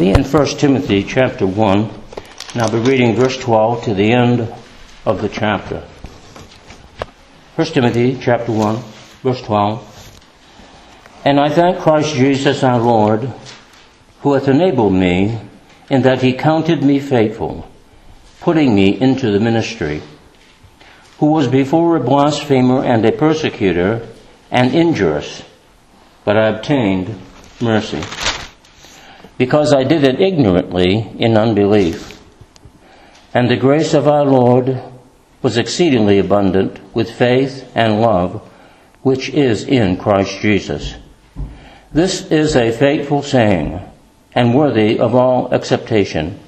be 0.00 0.08
in 0.08 0.24
1 0.24 0.46
Timothy 0.56 1.04
chapter 1.04 1.46
1, 1.46 1.78
and 2.54 2.62
I'll 2.62 2.70
be 2.70 2.78
reading 2.78 3.14
verse 3.14 3.36
12 3.36 3.84
to 3.84 3.92
the 3.92 4.10
end 4.12 4.50
of 5.04 5.20
the 5.20 5.28
chapter. 5.28 5.86
1 7.56 7.66
Timothy 7.66 8.18
chapter 8.18 8.50
1, 8.50 8.76
verse 9.22 9.42
12. 9.42 10.20
And 11.26 11.38
I 11.38 11.50
thank 11.50 11.80
Christ 11.80 12.14
Jesus 12.14 12.62
our 12.62 12.80
Lord, 12.80 13.30
who 14.22 14.32
hath 14.32 14.48
enabled 14.48 14.94
me 14.94 15.38
in 15.90 16.00
that 16.00 16.22
he 16.22 16.32
counted 16.32 16.82
me 16.82 16.98
faithful, 16.98 17.70
putting 18.40 18.74
me 18.74 18.98
into 18.98 19.30
the 19.30 19.38
ministry, 19.38 20.00
who 21.18 21.26
was 21.26 21.46
before 21.46 21.96
a 21.96 22.00
blasphemer 22.00 22.82
and 22.82 23.04
a 23.04 23.12
persecutor 23.12 24.08
and 24.50 24.74
injurious, 24.74 25.42
but 26.24 26.38
I 26.38 26.48
obtained 26.48 27.20
mercy 27.60 28.02
because 29.40 29.72
I 29.72 29.84
did 29.84 30.04
it 30.04 30.20
ignorantly 30.20 30.98
in 31.18 31.38
unbelief. 31.38 32.20
And 33.32 33.48
the 33.48 33.56
grace 33.56 33.94
of 33.94 34.06
our 34.06 34.26
Lord 34.26 34.82
was 35.40 35.56
exceedingly 35.56 36.18
abundant 36.18 36.78
with 36.94 37.10
faith 37.10 37.66
and 37.74 38.02
love, 38.02 38.46
which 39.00 39.30
is 39.30 39.64
in 39.64 39.96
Christ 39.96 40.42
Jesus. 40.42 40.94
This 41.90 42.30
is 42.30 42.54
a 42.54 42.70
faithful 42.70 43.22
saying 43.22 43.80
and 44.34 44.54
worthy 44.54 44.98
of 44.98 45.14
all 45.14 45.54
acceptation 45.54 46.38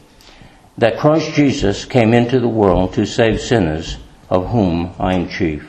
that 0.77 0.99
Christ 0.99 1.33
Jesus 1.33 1.87
came 1.87 2.13
into 2.13 2.41
the 2.41 2.57
world 2.61 2.93
to 2.93 3.07
save 3.07 3.41
sinners, 3.41 3.97
of 4.29 4.51
whom 4.51 4.95
I 4.99 5.15
am 5.15 5.31
chief. 5.31 5.67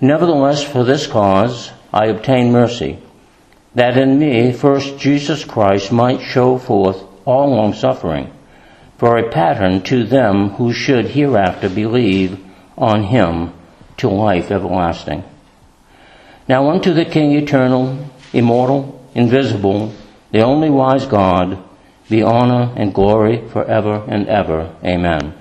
Nevertheless, 0.00 0.64
for 0.64 0.82
this 0.82 1.06
cause 1.06 1.72
I 1.92 2.06
obtain 2.06 2.52
mercy 2.52 3.00
that 3.76 3.98
in 3.98 4.18
me 4.18 4.50
first 4.52 4.98
Jesus 4.98 5.44
Christ 5.44 5.92
might 5.92 6.22
show 6.22 6.56
forth 6.56 7.04
all 7.26 7.50
long 7.50 7.74
suffering, 7.74 8.32
for 8.96 9.18
a 9.18 9.30
pattern 9.30 9.82
to 9.82 10.02
them 10.04 10.48
who 10.56 10.72
should 10.72 11.08
hereafter 11.08 11.68
believe 11.68 12.42
on 12.78 13.02
him 13.02 13.52
to 13.98 14.08
life 14.08 14.50
everlasting. 14.50 15.22
Now 16.48 16.70
unto 16.70 16.94
the 16.94 17.04
King 17.04 17.32
eternal, 17.32 18.10
immortal, 18.32 19.06
invisible, 19.14 19.92
the 20.30 20.42
only 20.42 20.70
wise 20.70 21.04
God, 21.04 21.62
be 22.08 22.22
honor 22.22 22.72
and 22.76 22.94
glory 22.94 23.46
forever 23.48 24.02
and 24.08 24.26
ever. 24.26 24.74
Amen. 24.82 25.34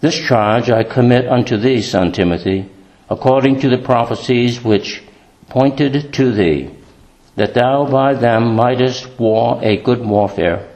This 0.00 0.16
charge 0.16 0.70
I 0.70 0.84
commit 0.84 1.26
unto 1.26 1.56
thee, 1.56 1.82
son 1.82 2.12
Timothy, 2.12 2.70
according 3.08 3.58
to 3.60 3.68
the 3.68 3.78
prophecies 3.82 4.62
which 4.62 5.02
pointed 5.48 6.12
to 6.12 6.30
thee 6.30 6.70
that 7.40 7.54
thou 7.54 7.86
by 7.86 8.12
them 8.12 8.54
mightest 8.54 9.18
war 9.18 9.58
a 9.62 9.78
good 9.78 10.04
warfare, 10.04 10.68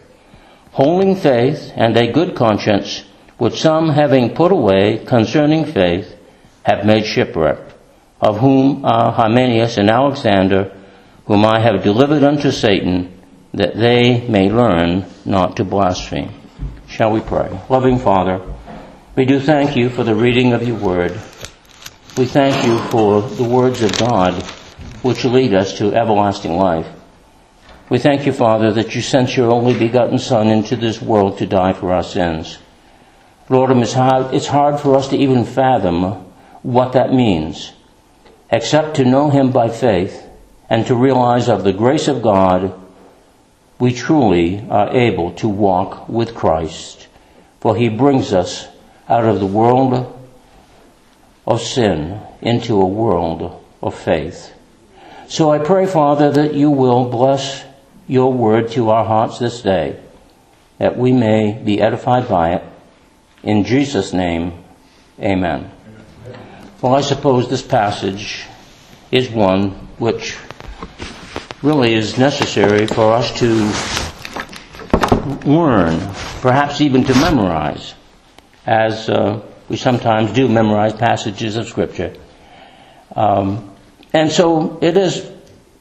holding 0.73 1.15
faith 1.15 1.71
and 1.77 1.95
a 1.95 2.11
good 2.11 2.35
conscience, 2.35 3.05
which 3.37 3.61
some 3.61 3.91
having 3.91 4.35
put 4.35 4.51
away 4.51 4.97
concerning 5.05 5.67
faith 5.67 6.17
have 6.63 6.87
made 6.87 7.05
shipwreck, 7.05 7.59
of 8.19 8.39
whom 8.39 8.83
are 8.83 9.13
Hymenaeus 9.13 9.77
and 9.77 9.91
Alexander, 9.91 10.75
whom 11.27 11.45
I 11.45 11.61
have 11.61 11.83
delivered 11.83 12.25
unto 12.25 12.51
Satan, 12.51 13.13
that 13.53 13.77
they 13.77 14.27
may 14.27 14.51
learn 14.51 15.05
not 15.27 15.57
to 15.57 15.65
blaspheme. 15.65 16.33
Shall 16.89 17.13
we 17.13 17.21
pray? 17.21 17.61
Loving 17.69 17.99
Father, 17.99 18.41
we 19.15 19.27
do 19.27 19.39
thank 19.39 19.77
you 19.77 19.91
for 19.91 20.03
the 20.03 20.15
reading 20.15 20.55
of 20.55 20.67
your 20.67 20.79
word. 20.79 21.13
We 22.17 22.25
thank 22.25 22.65
you 22.67 22.79
for 22.89 23.21
the 23.21 23.45
words 23.45 23.83
of 23.83 23.99
God 23.99 24.43
which 25.05 25.23
lead 25.27 25.53
us 25.53 25.77
to 25.77 25.95
everlasting 25.95 26.57
life. 26.57 26.89
We 27.91 27.99
thank 27.99 28.25
you, 28.25 28.33
Father, 28.33 28.73
that 28.73 28.95
you 28.95 29.03
sent 29.03 29.37
your 29.37 29.53
only 29.53 29.79
begotten 29.79 30.19
Son 30.19 30.49
into 30.49 30.77
this 30.77 31.03
world 31.03 31.37
to 31.39 31.47
die 31.47 31.75
for 31.75 31.93
our 31.93 32.03
sins. 32.03 32.57
Lord, 33.51 33.71
it's 33.73 33.93
hard, 33.93 34.33
it's 34.33 34.47
hard 34.47 34.81
for 34.81 34.97
us 34.97 35.09
to 35.09 35.19
even 35.19 35.45
fathom 35.45 36.25
what 36.63 36.95
that 36.95 37.13
means, 37.13 37.75
except 38.51 38.97
to 38.97 39.05
know 39.05 39.29
him 39.29 39.53
by 39.53 39.69
faith 39.69 40.27
and 40.71 40.87
to 40.87 40.95
realize 40.95 41.51
of 41.51 41.65
the 41.65 41.75
grace 41.75 42.09
of 42.09 42.23
God, 42.23 42.73
we 43.79 43.93
truly 43.93 44.67
are 44.71 44.89
able 44.97 45.33
to 45.33 45.49
walk 45.49 46.09
with 46.09 46.35
Christ, 46.35 47.09
for 47.61 47.77
he 47.77 47.91
brings 47.91 48.33
us 48.33 48.69
out 49.07 49.27
of 49.27 49.39
the 49.39 49.47
world 49.47 50.19
of 51.47 51.61
sin 51.61 52.23
into 52.41 52.81
a 52.81 52.87
world 52.87 53.63
of 53.83 53.95
faith. 53.95 54.54
So 55.29 55.51
I 55.51 55.59
pray, 55.59 55.87
Father, 55.87 56.31
that 56.31 56.55
you 56.55 56.71
will 56.71 57.09
bless 57.09 57.65
your 58.07 58.33
word 58.33 58.71
to 58.73 58.91
our 58.91 59.05
hearts 59.05 59.39
this 59.39 59.63
day, 59.63 59.99
that 60.79 60.99
we 60.99 61.13
may 61.13 61.53
be 61.53 61.81
edified 61.81 62.29
by 62.29 62.55
it. 62.55 62.65
In 63.43 63.65
Jesus' 63.65 64.13
name, 64.13 64.53
amen. 65.19 65.71
Well, 66.83 66.95
I 66.95 67.01
suppose 67.01 67.49
this 67.49 67.63
passage 67.63 68.45
is 69.11 69.31
one 69.31 69.71
which 69.99 70.37
really 71.63 71.95
is 71.95 72.19
necessary 72.19 72.87
for 72.87 73.13
us 73.13 73.39
to 73.39 73.73
learn, 75.49 75.99
perhaps 76.43 76.83
even 76.83 77.05
to 77.05 77.15
memorize, 77.15 77.95
as 78.67 79.09
uh, 79.09 79.41
we 79.71 79.77
sometimes 79.79 80.33
do 80.33 80.49
memorize 80.49 80.93
passages 80.93 81.57
of 81.57 81.67
Scripture. 81.67 82.15
Um, 83.17 83.74
and 84.15 84.31
so 84.31 84.79
it 84.81 84.97
is 84.97 85.29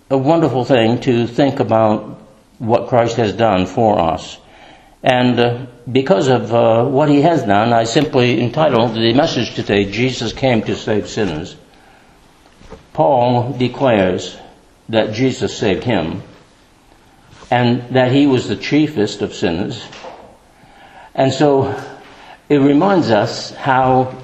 a 0.10 0.18
wonderful 0.18 0.66
thing 0.66 1.00
to 1.02 1.28
think 1.28 1.60
about 1.60 2.20
what 2.58 2.88
Christ 2.88 3.18
has 3.18 3.32
done 3.34 3.68
for 3.68 4.00
us. 4.00 4.40
And 5.04 5.40
uh, 5.40 5.66
because 5.92 6.30
of 6.30 6.52
uh, 6.54 6.86
what 6.86 7.10
he 7.10 7.22
has 7.22 7.44
done, 7.44 7.72
I 7.74 7.84
simply 7.84 8.42
entitled 8.42 8.96
the 8.96 9.14
message 9.14 9.54
today, 9.54 9.86
Jesus 9.92 10.34
Came 10.34 10.64
to 10.64 10.76
Save 10.76 11.08
Sinners. 11.08 11.56
Paul 12.94 13.54
declares 13.54 14.36
that 14.90 15.14
Jesus 15.14 15.56
saved 15.56 15.84
him 15.84 16.24
and 17.52 17.96
that 17.96 18.12
he 18.12 18.26
was 18.26 18.48
the 18.48 18.56
chiefest 18.56 19.22
of 19.22 19.36
sinners. 19.36 19.86
And 21.14 21.32
so 21.32 21.80
it 22.50 22.58
reminds 22.58 23.12
us 23.12 23.52
how 23.52 24.23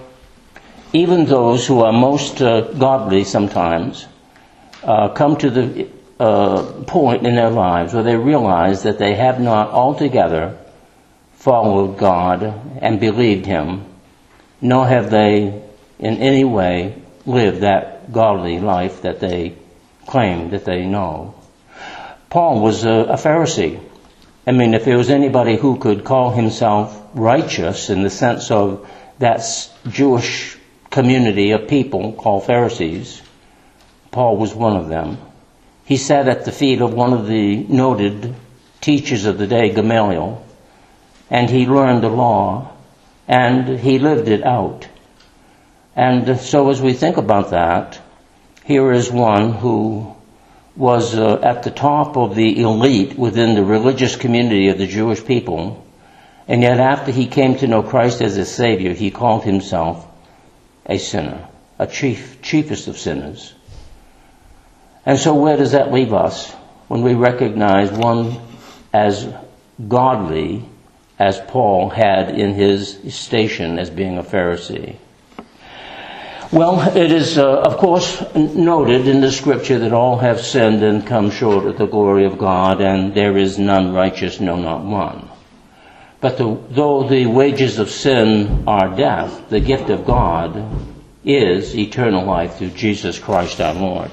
even 0.93 1.25
those 1.25 1.67
who 1.67 1.81
are 1.81 1.93
most 1.93 2.41
uh, 2.41 2.61
godly 2.61 3.23
sometimes 3.23 4.07
uh, 4.83 5.09
come 5.09 5.37
to 5.37 5.49
the 5.49 5.89
uh, 6.19 6.63
point 6.87 7.25
in 7.25 7.35
their 7.35 7.49
lives 7.49 7.93
where 7.93 8.03
they 8.03 8.15
realize 8.15 8.83
that 8.83 8.97
they 8.97 9.15
have 9.15 9.39
not 9.39 9.69
altogether 9.69 10.57
followed 11.33 11.97
God 11.97 12.43
and 12.81 12.99
believed 12.99 13.45
Him, 13.45 13.85
nor 14.61 14.87
have 14.87 15.09
they 15.09 15.61
in 15.99 16.17
any 16.17 16.43
way 16.43 17.01
lived 17.25 17.61
that 17.61 18.11
godly 18.11 18.59
life 18.59 19.03
that 19.03 19.19
they 19.19 19.55
claim 20.07 20.49
that 20.49 20.65
they 20.65 20.85
know. 20.85 21.35
Paul 22.29 22.61
was 22.61 22.83
a, 22.83 22.89
a 22.91 23.15
Pharisee. 23.15 23.79
I 24.45 24.51
mean, 24.51 24.73
if 24.73 24.85
there 24.85 24.97
was 24.97 25.09
anybody 25.09 25.55
who 25.55 25.77
could 25.77 26.03
call 26.03 26.31
himself 26.31 26.99
righteous 27.13 27.89
in 27.89 28.03
the 28.03 28.09
sense 28.09 28.49
of 28.51 28.89
that 29.19 29.41
Jewish 29.87 30.58
community 30.89 31.51
of 31.51 31.67
people 31.67 32.13
called 32.13 32.45
Pharisees. 32.45 33.21
Paul 34.11 34.37
was 34.37 34.53
one 34.53 34.75
of 34.75 34.89
them. 34.89 35.17
He 35.85 35.97
sat 35.97 36.27
at 36.27 36.45
the 36.45 36.51
feet 36.51 36.81
of 36.81 36.93
one 36.93 37.13
of 37.13 37.27
the 37.27 37.57
noted 37.57 38.35
teachers 38.81 39.25
of 39.25 39.37
the 39.37 39.47
day, 39.47 39.69
Gamaliel, 39.73 40.43
and 41.29 41.49
he 41.49 41.65
learned 41.65 42.03
the 42.03 42.09
law 42.09 42.71
and 43.27 43.79
he 43.79 43.99
lived 43.99 44.27
it 44.27 44.43
out. 44.43 44.87
And 45.95 46.39
so 46.39 46.69
as 46.69 46.81
we 46.81 46.93
think 46.93 47.17
about 47.17 47.51
that, 47.51 47.99
here 48.65 48.91
is 48.91 49.11
one 49.11 49.53
who 49.53 50.15
was 50.75 51.13
uh, 51.15 51.39
at 51.43 51.63
the 51.63 51.71
top 51.71 52.17
of 52.17 52.35
the 52.35 52.61
elite 52.61 53.17
within 53.17 53.53
the 53.53 53.63
religious 53.63 54.15
community 54.15 54.69
of 54.69 54.77
the 54.77 54.87
Jewish 54.87 55.23
people, 55.23 55.85
and 56.47 56.61
yet 56.61 56.79
after 56.79 57.11
he 57.11 57.27
came 57.27 57.57
to 57.57 57.67
know 57.67 57.83
Christ 57.83 58.21
as 58.21 58.35
his 58.35 58.53
Savior, 58.53 58.93
he 58.93 59.11
called 59.11 59.43
himself 59.43 60.08
a 60.89 60.97
sinner, 60.97 61.47
a 61.77 61.87
chief, 61.87 62.41
chiefest 62.41 62.87
of 62.87 62.97
sinners. 62.97 63.53
And 65.05 65.17
so 65.17 65.35
where 65.35 65.55
does 65.55 65.71
that 65.71 65.93
leave 65.93 66.13
us 66.13 66.51
when 66.87 67.03
we 67.03 67.13
recognize 67.13 67.91
one 67.91 68.37
as 68.91 69.31
godly 69.87 70.65
as 71.17 71.39
Paul 71.47 71.89
had 71.89 72.37
in 72.37 72.53
his 72.53 72.99
station 73.15 73.79
as 73.79 73.89
being 73.89 74.17
a 74.17 74.23
Pharisee? 74.23 74.97
Well, 76.51 76.97
it 76.97 77.11
is, 77.11 77.37
uh, 77.37 77.61
of 77.61 77.77
course, 77.77 78.23
noted 78.33 79.07
in 79.07 79.21
the 79.21 79.31
scripture 79.31 79.77
that 79.79 79.93
all 79.93 80.17
have 80.17 80.41
sinned 80.41 80.81
and 80.81 81.05
come 81.05 81.29
short 81.29 81.65
of 81.65 81.77
the 81.77 81.85
glory 81.85 82.25
of 82.25 82.39
God, 82.39 82.81
and 82.81 83.13
there 83.13 83.37
is 83.37 83.59
none 83.59 83.93
righteous, 83.93 84.39
no, 84.39 84.55
not 84.55 84.83
one. 84.83 85.28
But 86.21 86.37
the, 86.37 86.57
though 86.69 87.07
the 87.07 87.27
wages 87.27 87.79
of 87.79 87.89
sin 87.89 88.65
are 88.67 88.95
death, 88.95 89.49
the 89.49 89.59
gift 89.59 89.89
of 89.89 90.05
God 90.05 90.65
is 91.23 91.75
eternal 91.77 92.25
life 92.25 92.57
through 92.57 92.71
Jesus 92.71 93.19
Christ 93.19 93.61
our 93.61 93.73
Lord. 93.73 94.11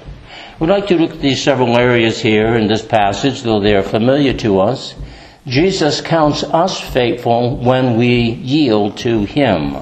We'd 0.60 0.70
like 0.70 0.86
to 0.88 0.96
look 0.96 1.10
at 1.10 1.20
these 1.20 1.42
several 1.42 1.76
areas 1.76 2.20
here 2.20 2.54
in 2.56 2.68
this 2.68 2.84
passage, 2.84 3.42
though 3.42 3.60
they 3.60 3.74
are 3.74 3.82
familiar 3.82 4.32
to 4.34 4.60
us. 4.60 4.94
Jesus 5.46 6.00
counts 6.00 6.42
us 6.42 6.80
faithful 6.80 7.56
when 7.56 7.96
we 7.96 8.30
yield 8.30 8.96
to 8.98 9.24
Him. 9.24 9.74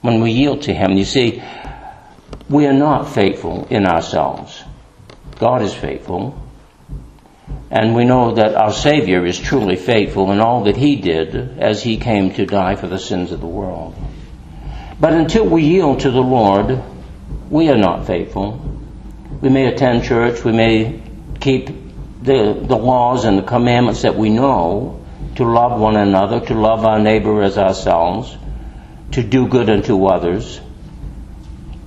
When 0.00 0.20
we 0.20 0.32
yield 0.32 0.62
to 0.62 0.74
Him. 0.74 0.92
You 0.92 1.04
see, 1.04 1.42
we 2.48 2.66
are 2.66 2.72
not 2.72 3.04
faithful 3.08 3.66
in 3.70 3.86
ourselves. 3.86 4.62
God 5.38 5.62
is 5.62 5.74
faithful. 5.74 6.43
And 7.74 7.92
we 7.92 8.04
know 8.04 8.36
that 8.36 8.54
our 8.54 8.72
Savior 8.72 9.26
is 9.26 9.36
truly 9.36 9.74
faithful 9.74 10.30
in 10.30 10.38
all 10.38 10.62
that 10.64 10.76
He 10.76 10.94
did 10.94 11.58
as 11.58 11.82
He 11.82 11.96
came 11.96 12.32
to 12.34 12.46
die 12.46 12.76
for 12.76 12.86
the 12.86 13.00
sins 13.00 13.32
of 13.32 13.40
the 13.40 13.48
world. 13.48 13.96
But 15.00 15.14
until 15.14 15.44
we 15.44 15.64
yield 15.64 15.98
to 16.00 16.12
the 16.12 16.22
Lord, 16.22 16.80
we 17.50 17.70
are 17.70 17.76
not 17.76 18.06
faithful. 18.06 18.60
We 19.40 19.48
may 19.48 19.66
attend 19.66 20.04
church, 20.04 20.44
we 20.44 20.52
may 20.52 21.02
keep 21.40 21.66
the, 22.22 22.56
the 22.62 22.76
laws 22.76 23.24
and 23.24 23.38
the 23.38 23.42
commandments 23.42 24.02
that 24.02 24.16
we 24.16 24.30
know 24.30 25.04
to 25.34 25.44
love 25.44 25.80
one 25.80 25.96
another, 25.96 26.46
to 26.46 26.54
love 26.54 26.84
our 26.84 27.00
neighbor 27.00 27.42
as 27.42 27.58
ourselves, 27.58 28.36
to 29.10 29.22
do 29.24 29.48
good 29.48 29.68
unto 29.68 30.06
others, 30.06 30.60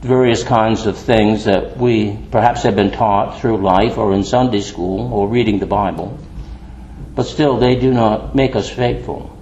various 0.02 0.44
kinds 0.44 0.86
of 0.86 0.98
things 0.98 1.46
that 1.46 1.78
we 1.78 2.18
perhaps 2.32 2.64
have 2.64 2.76
been 2.76 2.92
taught 2.92 3.40
through 3.40 3.58
life 3.58 3.98
or 3.98 4.14
in 4.14 4.24
Sunday 4.24 4.62
school 4.62 5.12
or 5.12 5.28
reading 5.28 5.60
the 5.60 5.66
Bible. 5.66 6.18
But 7.16 7.24
still, 7.24 7.58
they 7.58 7.76
do 7.76 7.94
not 7.94 8.36
make 8.36 8.56
us 8.56 8.70
faithful. 8.70 9.36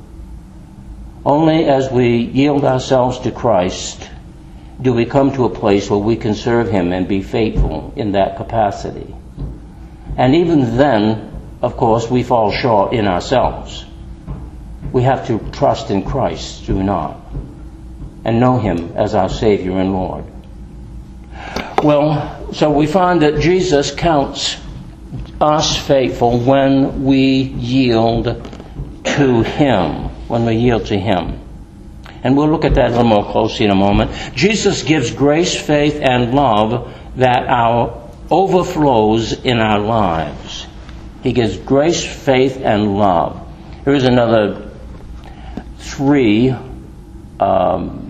Only 1.25 1.66
as 1.66 1.92
we 1.92 2.18
yield 2.18 2.63
ourselves 2.63 3.19
to 3.19 3.31
Christ 3.31 4.10
do 4.81 4.94
we 4.94 5.06
come 5.06 5.34
to 5.34 5.46
a 5.46 5.50
place 5.50 5.90
where 5.90 6.00
we 6.00 6.16
can 6.16 6.36
serve 6.36 6.69
Him 6.69 6.94
and 6.94 7.08
be 7.08 7.22
faithful 7.22 7.94
in 7.96 8.13
that 8.13 8.38
capacity. 8.38 9.13
And 10.18 10.36
even 10.36 10.78
then, 10.78 11.31
of 11.62 11.78
course, 11.78 12.10
we 12.10 12.24
fall 12.24 12.51
short 12.51 12.94
in 12.94 13.08
ourselves. 13.08 13.86
We 14.92 15.04
have 15.04 15.28
to 15.28 15.40
trust 15.51 15.90
in 15.92 16.04
Christ, 16.04 16.66
do 16.66 16.81
not, 16.81 17.19
and 18.24 18.40
know 18.40 18.60
Him 18.60 18.94
as 18.96 19.16
our 19.16 19.30
Savior 19.30 19.78
and 19.80 19.92
Lord. 19.92 20.25
Well, 21.86 22.52
so 22.52 22.72
we 22.72 22.88
find 22.88 23.22
that 23.22 23.40
Jesus 23.40 23.94
counts 23.94 24.58
us 25.40 25.78
faithful 25.78 26.40
when 26.40 27.04
we 27.04 27.44
yield 27.44 28.26
to 29.04 29.44
Him, 29.44 30.10
when 30.28 30.46
we 30.46 30.56
yield 30.56 30.88
to 30.88 30.98
Him. 30.98 31.40
And 32.24 32.36
we'll 32.36 32.50
look 32.50 32.66
at 32.66 32.74
that 32.74 32.88
a 32.88 32.90
little 32.90 33.04
more 33.04 33.32
closely 33.32 33.68
in 33.68 33.72
a 33.72 33.76
moment. 33.76 34.10
Jesus 34.34 34.82
gives 34.82 35.12
grace, 35.12 35.56
faith, 35.56 36.00
and 36.02 36.34
love 36.34 36.92
that 37.18 37.46
our 37.46 38.10
overflows 38.32 39.34
in 39.34 39.60
our 39.60 39.78
lives. 39.78 40.66
He 41.22 41.34
gives 41.34 41.56
grace, 41.56 42.04
faith, 42.04 42.58
and 42.64 42.98
love. 42.98 43.48
Here's 43.84 44.06
another 44.06 44.72
three 45.78 46.50
um, 47.40 48.05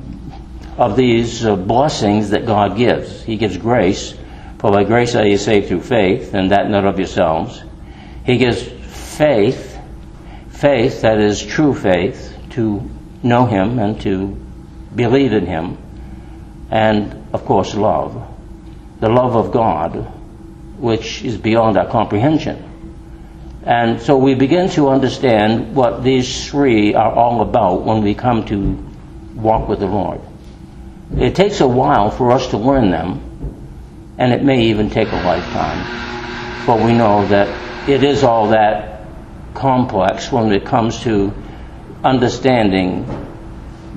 of 0.77 0.95
these 0.95 1.45
uh, 1.45 1.56
blessings 1.56 2.31
that 2.31 2.45
God 2.45 2.77
gives. 2.77 3.24
He 3.24 3.38
gives 3.38 3.57
grace, 3.57 4.13
for 4.60 4.72
by 4.72 4.83
grace 4.83 5.16
are 5.16 5.25
you 5.25 5.38
saved 5.38 5.68
through 5.68 5.81
faith, 5.81 6.33
and 6.33 6.51
that 6.51 6.69
not 6.69 6.86
of 6.86 6.98
yourselves. 7.00 7.63
He 8.25 8.38
gives 8.38 8.62
faith, 8.62 9.80
faith 10.50 11.01
that 11.01 11.19
is 11.19 11.44
true 11.44 11.74
faith, 11.74 12.33
to 12.51 12.89
know 13.24 13.45
Him 13.45 13.80
and 13.80 14.00
to 14.01 14.27
believe 14.95 15.33
in 15.33 15.45
Him, 15.45 15.77
and 16.72 17.27
of 17.33 17.45
course, 17.45 17.75
love. 17.75 18.31
The 19.00 19.10
love 19.10 19.36
of 19.36 19.51
God, 19.51 19.95
which 20.77 21.24
is 21.24 21.38
beyond 21.38 21.77
our 21.77 21.88
comprehension. 21.88 22.72
And 23.63 24.01
so 24.01 24.18
we 24.18 24.36
begin 24.36 24.69
to 24.72 24.89
understand 24.89 25.75
what 25.75 26.04
these 26.04 26.48
three 26.50 26.94
are 26.94 27.12
all 27.12 27.42
about 27.42 27.83
when 27.83 28.04
we 28.04 28.13
come 28.13 28.45
to 28.45 28.77
walk 29.36 29.68
with 29.68 29.80
the 29.80 29.88
Lord. 29.88 30.22
It 31.17 31.35
takes 31.35 31.62
a 31.62 31.67
while 31.67 32.12
for 32.12 32.31
us 32.31 32.47
to 32.47 32.57
learn 32.57 32.91
them, 32.91 33.21
and 34.17 34.33
it 34.33 34.44
may 34.44 34.65
even 34.65 34.89
take 34.89 35.12
a 35.12 35.15
lifetime. 35.15 35.88
But 36.65 36.81
we 36.81 36.94
know 36.94 37.27
that 37.27 37.88
it 37.88 38.03
is 38.03 38.23
all 38.23 38.50
that 38.50 39.07
complex 39.53 40.31
when 40.31 40.51
it 40.51 40.65
comes 40.65 41.01
to 41.03 41.33
understanding 42.03 43.06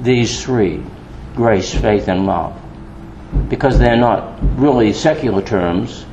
these 0.01 0.43
three 0.43 0.83
grace, 1.35 1.73
faith, 1.75 2.09
and 2.09 2.27
love. 2.27 2.61
Because 3.49 3.79
they're 3.79 3.97
not 3.97 4.39
really 4.59 4.93
secular 4.93 5.43
terms, 5.43 6.05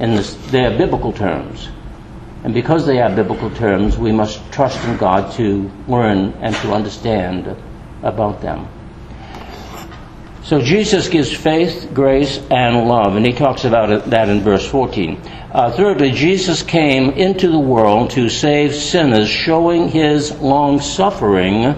and 0.00 0.18
they're 0.18 0.76
biblical 0.76 1.12
terms. 1.12 1.68
And 2.44 2.54
because 2.54 2.86
they 2.86 3.00
are 3.00 3.14
biblical 3.14 3.50
terms, 3.50 3.98
we 3.98 4.12
must 4.12 4.40
trust 4.52 4.84
in 4.86 4.96
God 4.96 5.32
to 5.34 5.70
learn 5.88 6.32
and 6.40 6.54
to 6.56 6.72
understand 6.72 7.56
about 8.02 8.40
them. 8.40 8.68
So 10.48 10.62
Jesus 10.62 11.08
gives 11.08 11.30
faith, 11.30 11.90
grace, 11.92 12.40
and 12.50 12.88
love, 12.88 13.16
and 13.16 13.26
he 13.26 13.34
talks 13.34 13.66
about 13.66 14.08
that 14.08 14.30
in 14.30 14.40
verse 14.40 14.66
14. 14.66 15.20
Uh, 15.52 15.70
thirdly, 15.72 16.10
Jesus 16.10 16.62
came 16.62 17.10
into 17.10 17.50
the 17.50 17.58
world 17.58 18.12
to 18.12 18.30
save 18.30 18.74
sinners, 18.74 19.28
showing 19.28 19.88
his 19.88 20.32
long 20.40 20.80
suffering 20.80 21.74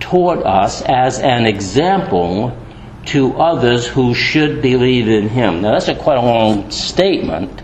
toward 0.00 0.42
us 0.42 0.82
as 0.82 1.20
an 1.20 1.46
example 1.46 2.52
to 3.06 3.36
others 3.36 3.86
who 3.86 4.12
should 4.12 4.60
believe 4.60 5.06
in 5.06 5.28
him. 5.28 5.62
Now, 5.62 5.74
that's 5.74 5.86
a 5.86 5.94
quite 5.94 6.18
a 6.18 6.22
long 6.22 6.72
statement, 6.72 7.62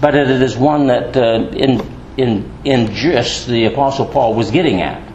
but 0.00 0.14
it 0.14 0.30
is 0.30 0.56
one 0.56 0.86
that, 0.86 1.14
uh, 1.14 1.50
in, 1.50 1.86
in, 2.16 2.50
in 2.64 2.94
gist, 2.94 3.46
the 3.46 3.66
Apostle 3.66 4.06
Paul 4.06 4.32
was 4.32 4.50
getting 4.52 4.80
at. 4.80 5.06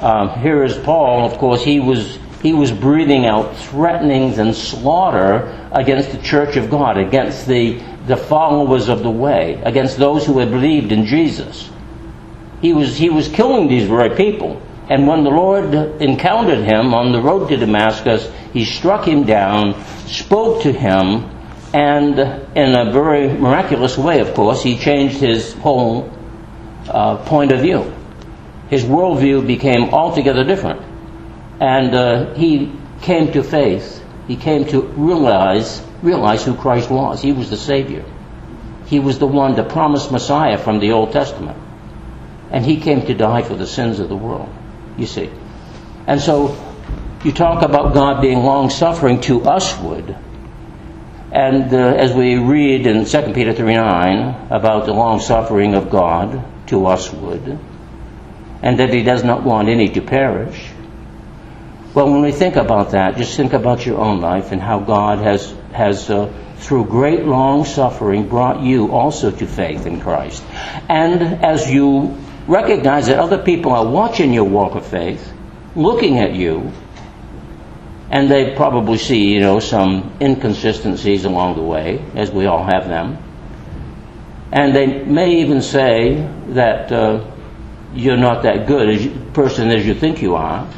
Um, 0.00 0.40
here 0.40 0.64
is 0.64 0.76
Paul, 0.76 1.24
of 1.24 1.38
course, 1.38 1.62
he 1.62 1.78
was 1.78 2.18
he 2.42 2.52
was 2.52 2.72
breathing 2.72 3.24
out 3.24 3.56
threatenings 3.56 4.38
and 4.38 4.54
slaughter 4.54 5.68
against 5.70 6.10
the 6.10 6.18
church 6.18 6.56
of 6.56 6.68
God, 6.68 6.98
against 6.98 7.46
the, 7.46 7.80
the 8.08 8.16
followers 8.16 8.88
of 8.88 9.04
the 9.04 9.10
way, 9.10 9.62
against 9.64 9.96
those 9.96 10.26
who 10.26 10.40
had 10.40 10.50
believed 10.50 10.90
in 10.90 11.06
Jesus. 11.06 11.70
He 12.60 12.72
was, 12.72 12.96
he 12.96 13.10
was 13.10 13.28
killing 13.28 13.68
these 13.68 13.88
very 13.88 14.16
people. 14.16 14.60
And 14.90 15.06
when 15.06 15.22
the 15.22 15.30
Lord 15.30 15.72
encountered 16.02 16.64
him 16.64 16.92
on 16.92 17.12
the 17.12 17.22
road 17.22 17.48
to 17.48 17.56
Damascus, 17.56 18.28
he 18.52 18.64
struck 18.64 19.06
him 19.06 19.24
down, 19.24 19.80
spoke 20.06 20.62
to 20.62 20.72
him, 20.72 21.30
and 21.72 22.18
in 22.18 22.76
a 22.76 22.92
very 22.92 23.28
miraculous 23.28 23.96
way, 23.96 24.18
of 24.18 24.34
course, 24.34 24.62
he 24.62 24.76
changed 24.76 25.18
his 25.18 25.54
whole 25.54 26.12
uh, 26.88 27.16
point 27.24 27.52
of 27.52 27.60
view. 27.60 27.94
His 28.68 28.82
worldview 28.82 29.46
became 29.46 29.94
altogether 29.94 30.44
different. 30.44 30.91
And 31.62 31.94
uh, 31.94 32.34
he 32.34 32.72
came 33.02 33.30
to 33.34 33.44
faith. 33.44 34.04
He 34.26 34.34
came 34.34 34.64
to 34.70 34.82
realize, 34.82 35.80
realize 36.02 36.44
who 36.44 36.56
Christ 36.56 36.90
was. 36.90 37.22
He 37.22 37.30
was 37.30 37.50
the 37.50 37.56
Savior. 37.56 38.04
He 38.86 38.98
was 38.98 39.20
the 39.20 39.28
one, 39.28 39.54
the 39.54 39.62
promised 39.62 40.10
Messiah 40.10 40.58
from 40.58 40.80
the 40.80 40.90
Old 40.90 41.12
Testament. 41.12 41.56
And 42.50 42.66
he 42.66 42.80
came 42.80 43.06
to 43.06 43.14
die 43.14 43.42
for 43.42 43.54
the 43.54 43.68
sins 43.68 44.00
of 44.00 44.08
the 44.08 44.16
world, 44.16 44.52
you 44.98 45.06
see. 45.06 45.30
And 46.08 46.20
so 46.20 46.58
you 47.22 47.30
talk 47.30 47.62
about 47.62 47.94
God 47.94 48.20
being 48.20 48.40
long 48.40 48.68
suffering 48.68 49.20
to 49.20 49.38
usward. 49.38 50.16
And 51.30 51.72
uh, 51.72 51.94
as 51.94 52.12
we 52.12 52.38
read 52.38 52.88
in 52.88 53.04
2 53.04 53.32
Peter 53.34 53.52
3 53.52 53.76
9 53.76 54.48
about 54.50 54.86
the 54.86 54.94
long 54.94 55.20
suffering 55.20 55.74
of 55.74 55.90
God 55.90 56.44
to 56.66 56.80
usward, 56.80 57.56
and 58.62 58.80
that 58.80 58.92
he 58.92 59.04
does 59.04 59.22
not 59.22 59.44
want 59.44 59.68
any 59.68 59.88
to 59.90 60.02
perish, 60.02 60.71
well, 61.94 62.10
when 62.10 62.22
we 62.22 62.32
think 62.32 62.56
about 62.56 62.92
that, 62.92 63.16
just 63.16 63.36
think 63.36 63.52
about 63.52 63.84
your 63.84 63.98
own 63.98 64.20
life 64.20 64.52
and 64.52 64.62
how 64.62 64.80
God 64.80 65.18
has, 65.18 65.54
has 65.72 66.08
uh, 66.08 66.32
through 66.56 66.86
great 66.86 67.24
long 67.24 67.64
suffering, 67.64 68.28
brought 68.28 68.62
you 68.62 68.92
also 68.92 69.30
to 69.30 69.46
faith 69.46 69.84
in 69.84 70.00
Christ. 70.00 70.42
And 70.88 71.44
as 71.44 71.70
you 71.70 72.16
recognize 72.46 73.08
that 73.08 73.18
other 73.18 73.38
people 73.38 73.72
are 73.72 73.86
watching 73.86 74.32
your 74.32 74.44
walk 74.44 74.74
of 74.74 74.86
faith, 74.86 75.32
looking 75.76 76.18
at 76.18 76.34
you, 76.34 76.72
and 78.10 78.30
they 78.30 78.54
probably 78.54 78.98
see, 78.98 79.32
you 79.32 79.40
know, 79.40 79.58
some 79.58 80.16
inconsistencies 80.20 81.24
along 81.24 81.56
the 81.56 81.62
way, 81.62 82.04
as 82.14 82.30
we 82.30 82.46
all 82.46 82.64
have 82.64 82.88
them. 82.88 83.18
And 84.52 84.76
they 84.76 85.02
may 85.02 85.40
even 85.40 85.62
say 85.62 86.28
that 86.48 86.92
uh, 86.92 87.24
you're 87.94 88.18
not 88.18 88.42
that 88.42 88.66
good 88.66 88.88
a 88.88 89.08
person 89.32 89.70
as 89.70 89.86
you 89.86 89.94
think 89.94 90.20
you 90.20 90.36
are. 90.36 90.68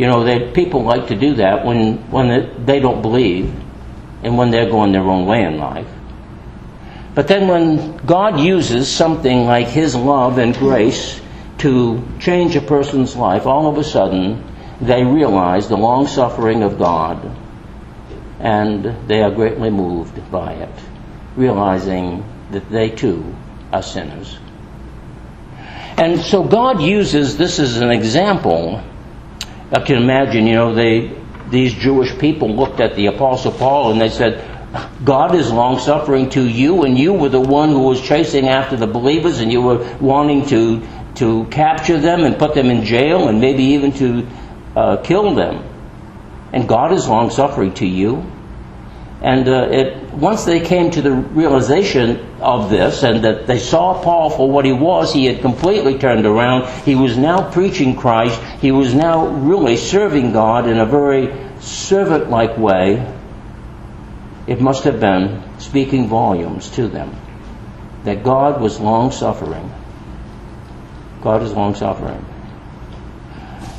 You 0.00 0.06
know, 0.06 0.24
that 0.24 0.54
people 0.54 0.82
like 0.82 1.08
to 1.08 1.14
do 1.14 1.34
that 1.34 1.66
when, 1.66 1.98
when 2.10 2.64
they 2.64 2.80
don't 2.80 3.02
believe 3.02 3.54
and 4.22 4.38
when 4.38 4.50
they're 4.50 4.70
going 4.70 4.92
their 4.92 5.02
own 5.02 5.26
way 5.26 5.42
in 5.42 5.58
life. 5.58 5.88
But 7.14 7.28
then 7.28 7.48
when 7.48 7.98
God 7.98 8.40
uses 8.40 8.90
something 8.90 9.44
like 9.44 9.66
His 9.66 9.94
love 9.94 10.38
and 10.38 10.54
grace 10.54 11.20
to 11.58 12.02
change 12.18 12.56
a 12.56 12.62
person's 12.62 13.14
life, 13.14 13.44
all 13.44 13.66
of 13.68 13.76
a 13.76 13.84
sudden 13.84 14.42
they 14.80 15.04
realize 15.04 15.68
the 15.68 15.76
long 15.76 16.06
suffering 16.06 16.62
of 16.62 16.78
God 16.78 17.36
and 18.38 19.06
they 19.06 19.20
are 19.20 19.30
greatly 19.30 19.68
moved 19.68 20.30
by 20.30 20.54
it. 20.54 20.74
realizing 21.36 22.24
that 22.52 22.70
they 22.70 22.88
too 22.88 23.36
are 23.70 23.82
sinners. 23.82 24.38
And 25.98 26.18
so 26.22 26.42
God 26.42 26.80
uses 26.80 27.36
this 27.36 27.58
as 27.58 27.76
an 27.76 27.90
example. 27.90 28.82
I 29.72 29.80
can 29.80 29.96
imagine, 29.96 30.46
you 30.46 30.54
know, 30.54 30.74
they, 30.74 31.16
these 31.48 31.72
Jewish 31.74 32.18
people 32.18 32.54
looked 32.54 32.80
at 32.80 32.96
the 32.96 33.06
Apostle 33.06 33.52
Paul 33.52 33.92
and 33.92 34.00
they 34.00 34.08
said, 34.08 34.44
God 35.04 35.34
is 35.34 35.50
long 35.50 35.78
suffering 35.78 36.30
to 36.30 36.46
you, 36.46 36.84
and 36.84 36.96
you 36.96 37.12
were 37.12 37.28
the 37.28 37.40
one 37.40 37.70
who 37.70 37.80
was 37.80 38.00
chasing 38.00 38.48
after 38.48 38.76
the 38.76 38.86
believers, 38.86 39.40
and 39.40 39.50
you 39.50 39.60
were 39.60 39.96
wanting 40.00 40.46
to, 40.46 40.86
to 41.16 41.44
capture 41.46 41.98
them 41.98 42.22
and 42.22 42.38
put 42.38 42.54
them 42.54 42.66
in 42.66 42.84
jail, 42.84 43.28
and 43.28 43.40
maybe 43.40 43.64
even 43.64 43.92
to 43.92 44.26
uh, 44.76 44.96
kill 44.98 45.34
them. 45.34 45.64
And 46.52 46.68
God 46.68 46.92
is 46.92 47.08
long 47.08 47.30
suffering 47.30 47.74
to 47.74 47.86
you. 47.86 48.24
And 49.22 49.48
uh, 49.48 49.68
it, 49.70 50.14
once 50.14 50.44
they 50.46 50.60
came 50.60 50.90
to 50.92 51.02
the 51.02 51.12
realization 51.12 52.26
of 52.40 52.70
this 52.70 53.02
and 53.02 53.24
that 53.24 53.46
they 53.46 53.58
saw 53.58 54.02
Paul 54.02 54.30
for 54.30 54.50
what 54.50 54.64
he 54.64 54.72
was, 54.72 55.12
he 55.12 55.26
had 55.26 55.42
completely 55.42 55.98
turned 55.98 56.24
around. 56.24 56.66
He 56.84 56.94
was 56.94 57.18
now 57.18 57.50
preaching 57.50 57.96
Christ. 57.96 58.40
He 58.60 58.72
was 58.72 58.94
now 58.94 59.26
really 59.26 59.76
serving 59.76 60.32
God 60.32 60.66
in 60.66 60.78
a 60.78 60.86
very 60.86 61.34
servant 61.60 62.30
like 62.30 62.56
way. 62.56 63.14
It 64.46 64.60
must 64.60 64.84
have 64.84 65.00
been 65.00 65.42
speaking 65.58 66.08
volumes 66.08 66.70
to 66.70 66.88
them 66.88 67.14
that 68.04 68.24
God 68.24 68.60
was 68.60 68.80
long 68.80 69.12
suffering. 69.12 69.70
God 71.22 71.42
is 71.42 71.52
long 71.52 71.74
suffering. 71.74 72.24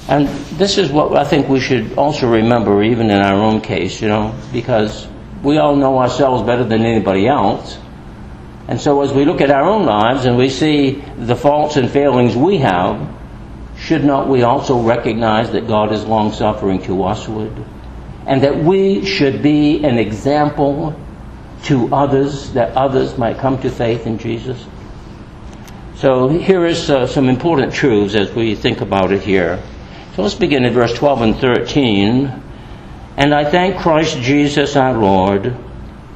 And 0.07 0.27
this 0.57 0.77
is 0.77 0.91
what 0.91 1.15
I 1.15 1.24
think 1.24 1.50
we 1.50 1.60
should 1.60 1.98
also 1.98 2.29
remember, 2.29 2.83
even 2.83 3.10
in 3.10 3.17
our 3.17 3.41
own 3.41 3.62
case, 3.62 4.01
you 4.01 4.07
know, 4.07 4.36
because 4.53 5.07
we 5.43 5.57
all 5.57 5.75
know 5.75 6.00
ourselves 6.00 6.43
better 6.43 6.63
than 6.63 6.81
anybody 6.81 7.27
else. 7.27 7.77
And 8.67 8.79
so 8.79 9.01
as 9.01 9.12
we 9.12 9.25
look 9.25 9.41
at 9.41 9.51
our 9.51 9.63
own 9.63 9.86
lives 9.86 10.25
and 10.25 10.38
we 10.38 10.50
see 10.50 11.03
the 11.17 11.36
faults 11.36 11.77
and 11.77 11.89
failings 11.89 12.36
we 12.36 12.57
have, 12.57 13.10
should 13.77 14.03
not 14.03 14.27
we 14.29 14.43
also 14.43 14.81
recognize 14.81 15.51
that 15.51 15.67
God 15.67 15.91
is 15.91 16.05
long 16.05 16.31
suffering 16.31 16.81
to 16.83 16.95
usward? 16.95 17.51
And 18.27 18.43
that 18.43 18.57
we 18.57 19.03
should 19.05 19.41
be 19.41 19.83
an 19.83 19.98
example 19.98 20.95
to 21.63 21.93
others, 21.93 22.53
that 22.53 22.77
others 22.77 23.17
might 23.17 23.39
come 23.39 23.60
to 23.62 23.69
faith 23.69 24.05
in 24.05 24.19
Jesus? 24.19 24.63
So 25.95 26.29
here 26.29 26.65
is 26.65 26.89
uh, 26.89 27.07
some 27.07 27.29
important 27.29 27.74
truths 27.74 28.15
as 28.15 28.31
we 28.33 28.55
think 28.55 28.81
about 28.81 29.12
it 29.12 29.21
here. 29.21 29.62
So 30.15 30.24
let's 30.24 30.36
begin 30.36 30.65
in 30.65 30.74
verse 30.74 30.93
12 30.93 31.21
and 31.21 31.36
13. 31.36 32.40
And 33.22 33.36
I 33.36 33.46
thank 33.46 33.78
Christ 33.78 34.18
Jesus 34.18 34.75
our 34.75 34.98
Lord, 34.98 35.56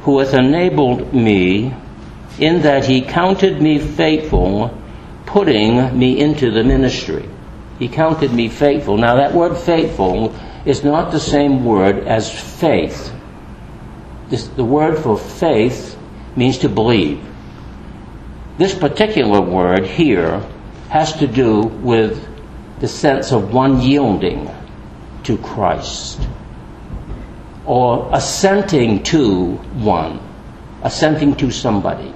who 0.01 0.17
hath 0.17 0.33
enabled 0.33 1.13
me, 1.13 1.71
in 2.39 2.63
that 2.63 2.85
he 2.85 3.01
counted 3.01 3.61
me 3.61 3.77
faithful, 3.77 4.75
putting 5.27 5.99
me 5.99 6.19
into 6.19 6.49
the 6.49 6.63
ministry. 6.63 7.29
He 7.77 7.89
counted 7.89 8.33
me 8.33 8.49
faithful. 8.49 8.97
Now, 8.97 9.17
that 9.17 9.35
word 9.35 9.55
faithful 9.55 10.33
is 10.65 10.83
not 10.83 11.11
the 11.11 11.19
same 11.19 11.63
word 11.63 12.07
as 12.07 12.27
faith. 12.59 13.13
This, 14.29 14.47
the 14.47 14.65
word 14.65 14.97
for 14.97 15.15
faith 15.15 15.95
means 16.35 16.57
to 16.57 16.69
believe. 16.69 17.23
This 18.57 18.73
particular 18.73 19.41
word 19.41 19.85
here 19.85 20.39
has 20.89 21.13
to 21.19 21.27
do 21.27 21.59
with 21.61 22.27
the 22.79 22.87
sense 22.87 23.31
of 23.31 23.53
one 23.53 23.79
yielding 23.79 24.49
to 25.21 25.37
Christ 25.37 26.19
or 27.65 28.09
assenting 28.13 29.03
to 29.03 29.53
one, 29.55 30.19
assenting 30.83 31.35
to 31.35 31.51
somebody. 31.51 32.13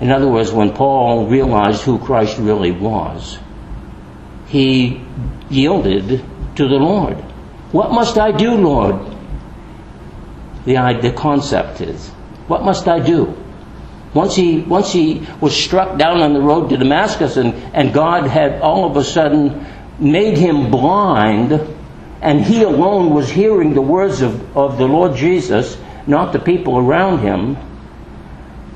In 0.00 0.10
other 0.10 0.28
words, 0.28 0.50
when 0.50 0.72
Paul 0.72 1.26
realized 1.26 1.82
who 1.82 1.98
Christ 1.98 2.38
really 2.38 2.72
was, 2.72 3.38
he 4.46 5.00
yielded 5.48 6.24
to 6.56 6.68
the 6.68 6.76
Lord. 6.76 7.16
What 7.70 7.92
must 7.92 8.18
I 8.18 8.32
do, 8.32 8.52
Lord? 8.54 8.96
The, 10.64 10.98
the 11.00 11.12
concept 11.16 11.80
is, 11.80 12.08
what 12.48 12.62
must 12.64 12.88
I 12.88 12.98
do? 13.00 13.36
Once 14.14 14.36
he, 14.36 14.58
once 14.58 14.92
he 14.92 15.26
was 15.40 15.56
struck 15.56 15.96
down 15.98 16.20
on 16.20 16.34
the 16.34 16.40
road 16.40 16.68
to 16.70 16.76
Damascus 16.76 17.36
and, 17.36 17.54
and 17.74 17.94
God 17.94 18.26
had 18.26 18.60
all 18.60 18.84
of 18.90 18.96
a 18.96 19.04
sudden 19.04 19.66
made 19.98 20.36
him 20.36 20.70
blind 20.70 21.52
and 22.22 22.40
he 22.40 22.62
alone 22.62 23.10
was 23.10 23.28
hearing 23.28 23.74
the 23.74 23.82
words 23.82 24.22
of, 24.22 24.56
of 24.56 24.78
the 24.78 24.86
Lord 24.86 25.16
Jesus, 25.16 25.76
not 26.06 26.32
the 26.32 26.38
people 26.38 26.78
around 26.78 27.18
him. 27.18 27.56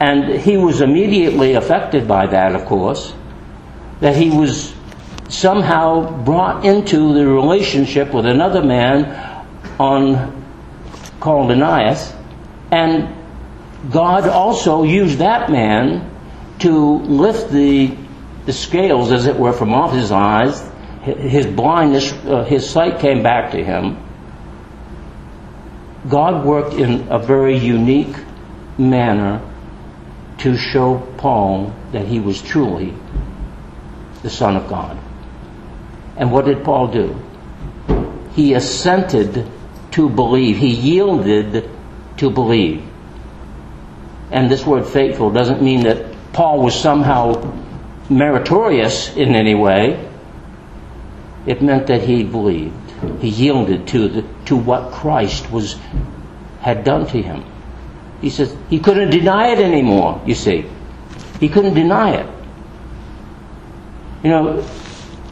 And 0.00 0.40
he 0.40 0.56
was 0.56 0.80
immediately 0.80 1.54
affected 1.54 2.08
by 2.08 2.26
that, 2.26 2.56
of 2.56 2.66
course, 2.66 3.14
that 4.00 4.16
he 4.16 4.30
was 4.30 4.74
somehow 5.28 6.24
brought 6.24 6.66
into 6.66 7.14
the 7.14 7.24
relationship 7.26 8.12
with 8.12 8.26
another 8.26 8.62
man 8.62 9.46
on 9.78 10.44
called 11.20 11.50
Ananias, 11.50 12.12
and 12.72 13.14
God 13.92 14.28
also 14.28 14.82
used 14.82 15.18
that 15.18 15.50
man 15.50 16.10
to 16.58 16.98
lift 16.98 17.50
the 17.50 17.96
the 18.44 18.52
scales, 18.52 19.10
as 19.10 19.26
it 19.26 19.36
were, 19.36 19.52
from 19.52 19.72
off 19.74 19.92
his 19.92 20.12
eyes 20.12 20.62
his 21.14 21.46
blindness, 21.46 22.12
uh, 22.12 22.44
his 22.44 22.68
sight 22.68 22.98
came 22.98 23.22
back 23.22 23.52
to 23.52 23.62
him. 23.62 23.96
God 26.08 26.44
worked 26.44 26.74
in 26.74 27.08
a 27.10 27.18
very 27.18 27.56
unique 27.56 28.16
manner 28.78 29.40
to 30.38 30.56
show 30.56 30.98
Paul 31.16 31.74
that 31.92 32.06
he 32.06 32.20
was 32.20 32.42
truly 32.42 32.92
the 34.22 34.30
Son 34.30 34.56
of 34.56 34.68
God. 34.68 34.98
And 36.16 36.32
what 36.32 36.44
did 36.44 36.64
Paul 36.64 36.88
do? 36.88 37.16
He 38.34 38.54
assented 38.54 39.46
to 39.92 40.08
believe. 40.08 40.58
He 40.58 40.74
yielded 40.74 41.70
to 42.18 42.30
believe. 42.30 42.82
And 44.30 44.50
this 44.50 44.66
word 44.66 44.86
faithful 44.86 45.30
doesn't 45.30 45.62
mean 45.62 45.84
that 45.84 46.32
Paul 46.32 46.62
was 46.62 46.74
somehow 46.74 47.54
meritorious 48.10 49.16
in 49.16 49.34
any 49.34 49.54
way. 49.54 50.05
It 51.46 51.62
meant 51.62 51.86
that 51.86 52.02
he 52.02 52.24
believed. 52.24 52.74
He 53.20 53.28
yielded 53.28 53.86
to, 53.88 54.08
the, 54.08 54.24
to 54.46 54.56
what 54.56 54.92
Christ 54.92 55.50
was, 55.50 55.76
had 56.60 56.84
done 56.84 57.06
to 57.06 57.22
him. 57.22 57.44
He 58.20 58.30
says 58.30 58.54
he 58.68 58.80
couldn't 58.80 59.10
deny 59.10 59.48
it 59.48 59.58
anymore, 59.58 60.22
you 60.26 60.34
see. 60.34 60.66
He 61.38 61.48
couldn't 61.48 61.74
deny 61.74 62.14
it. 62.16 62.30
You 64.22 64.30
know, 64.30 64.66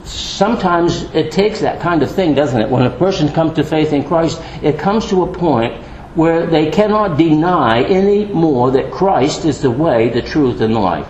sometimes 0.04 1.02
it 1.14 1.32
takes 1.32 1.60
that 1.60 1.80
kind 1.80 2.02
of 2.02 2.10
thing, 2.10 2.34
doesn't 2.34 2.60
it? 2.60 2.68
When 2.68 2.82
a 2.82 2.90
person 2.90 3.32
comes 3.32 3.54
to 3.54 3.64
faith 3.64 3.92
in 3.92 4.04
Christ, 4.04 4.40
it 4.62 4.78
comes 4.78 5.08
to 5.08 5.22
a 5.24 5.32
point 5.32 5.82
where 6.14 6.46
they 6.46 6.70
cannot 6.70 7.16
deny 7.18 7.82
any 7.82 8.26
more 8.26 8.70
that 8.72 8.92
Christ 8.92 9.44
is 9.44 9.62
the 9.62 9.70
way, 9.70 10.10
the 10.10 10.22
truth, 10.22 10.60
and 10.60 10.74
the 10.74 10.80
life. 10.80 11.08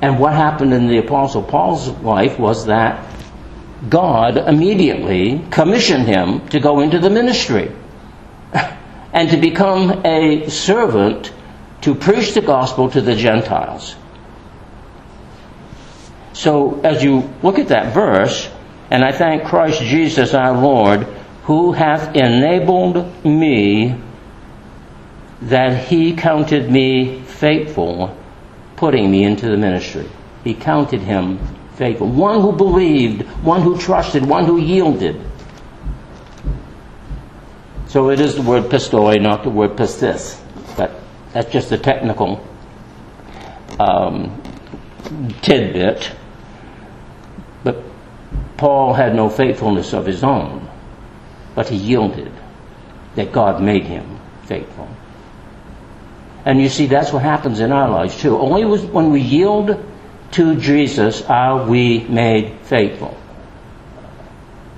And 0.00 0.18
what 0.18 0.34
happened 0.34 0.72
in 0.74 0.88
the 0.88 0.98
Apostle 0.98 1.42
Paul's 1.42 1.88
life 1.88 2.38
was 2.38 2.66
that 2.66 3.06
God 3.88 4.36
immediately 4.36 5.44
commissioned 5.50 6.06
him 6.06 6.46
to 6.48 6.60
go 6.60 6.80
into 6.80 6.98
the 6.98 7.10
ministry 7.10 7.72
and 9.12 9.30
to 9.30 9.36
become 9.36 10.04
a 10.04 10.48
servant 10.48 11.32
to 11.82 11.94
preach 11.94 12.34
the 12.34 12.40
gospel 12.40 12.90
to 12.90 13.00
the 13.00 13.14
Gentiles. 13.14 13.96
So, 16.32 16.80
as 16.82 17.02
you 17.02 17.32
look 17.42 17.58
at 17.58 17.68
that 17.68 17.94
verse, 17.94 18.50
and 18.90 19.02
I 19.02 19.12
thank 19.12 19.44
Christ 19.44 19.80
Jesus 19.80 20.34
our 20.34 20.60
Lord, 20.60 21.04
who 21.44 21.72
hath 21.72 22.14
enabled 22.14 23.24
me 23.24 23.98
that 25.42 25.86
he 25.86 26.14
counted 26.14 26.70
me 26.70 27.20
faithful 27.22 28.16
putting 28.76 29.10
me 29.10 29.24
into 29.24 29.48
the 29.48 29.56
ministry. 29.56 30.08
He 30.44 30.54
counted 30.54 31.00
him 31.00 31.38
faithful. 31.74 32.08
One 32.08 32.40
who 32.40 32.52
believed, 32.52 33.22
one 33.42 33.62
who 33.62 33.78
trusted, 33.78 34.24
one 34.24 34.44
who 34.44 34.58
yielded. 34.58 35.20
So 37.88 38.10
it 38.10 38.20
is 38.20 38.34
the 38.34 38.42
word 38.42 38.64
pistoi, 38.64 39.20
not 39.20 39.42
the 39.42 39.50
word 39.50 39.72
pistis. 39.72 40.40
But 40.76 41.00
that's 41.32 41.50
just 41.50 41.72
a 41.72 41.78
technical 41.78 42.46
um, 43.78 44.42
tidbit. 45.42 46.12
But 47.62 47.82
Paul 48.56 48.94
had 48.94 49.14
no 49.14 49.28
faithfulness 49.28 49.92
of 49.92 50.06
his 50.06 50.22
own, 50.22 50.68
but 51.54 51.68
he 51.68 51.76
yielded 51.76 52.32
that 53.14 53.32
God 53.32 53.62
made 53.62 53.84
him 53.84 54.18
faithful. 54.44 54.88
And 56.46 56.60
you 56.60 56.68
see, 56.68 56.86
that's 56.86 57.12
what 57.12 57.22
happens 57.22 57.58
in 57.58 57.72
our 57.72 57.90
lives 57.90 58.20
too. 58.20 58.38
Only 58.38 58.64
when 58.64 59.10
we 59.10 59.20
yield 59.20 59.84
to 60.30 60.56
Jesus 60.56 61.22
are 61.22 61.66
we 61.66 62.04
made 62.04 62.60
faithful. 62.62 63.16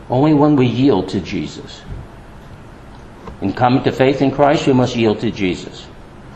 Only 0.09 0.33
when 0.33 0.57
we 0.57 0.67
yield 0.67 1.11
to 1.11 1.21
Jesus. 1.21 1.83
In 3.43 3.53
coming 3.53 3.85
to 3.85 3.93
faith 3.93 4.23
in 4.23 4.31
Christ, 4.31 4.67
we 4.67 4.73
must 4.73 4.97
yield 4.97 5.21
to 5.21 5.31
Jesus 5.31 5.87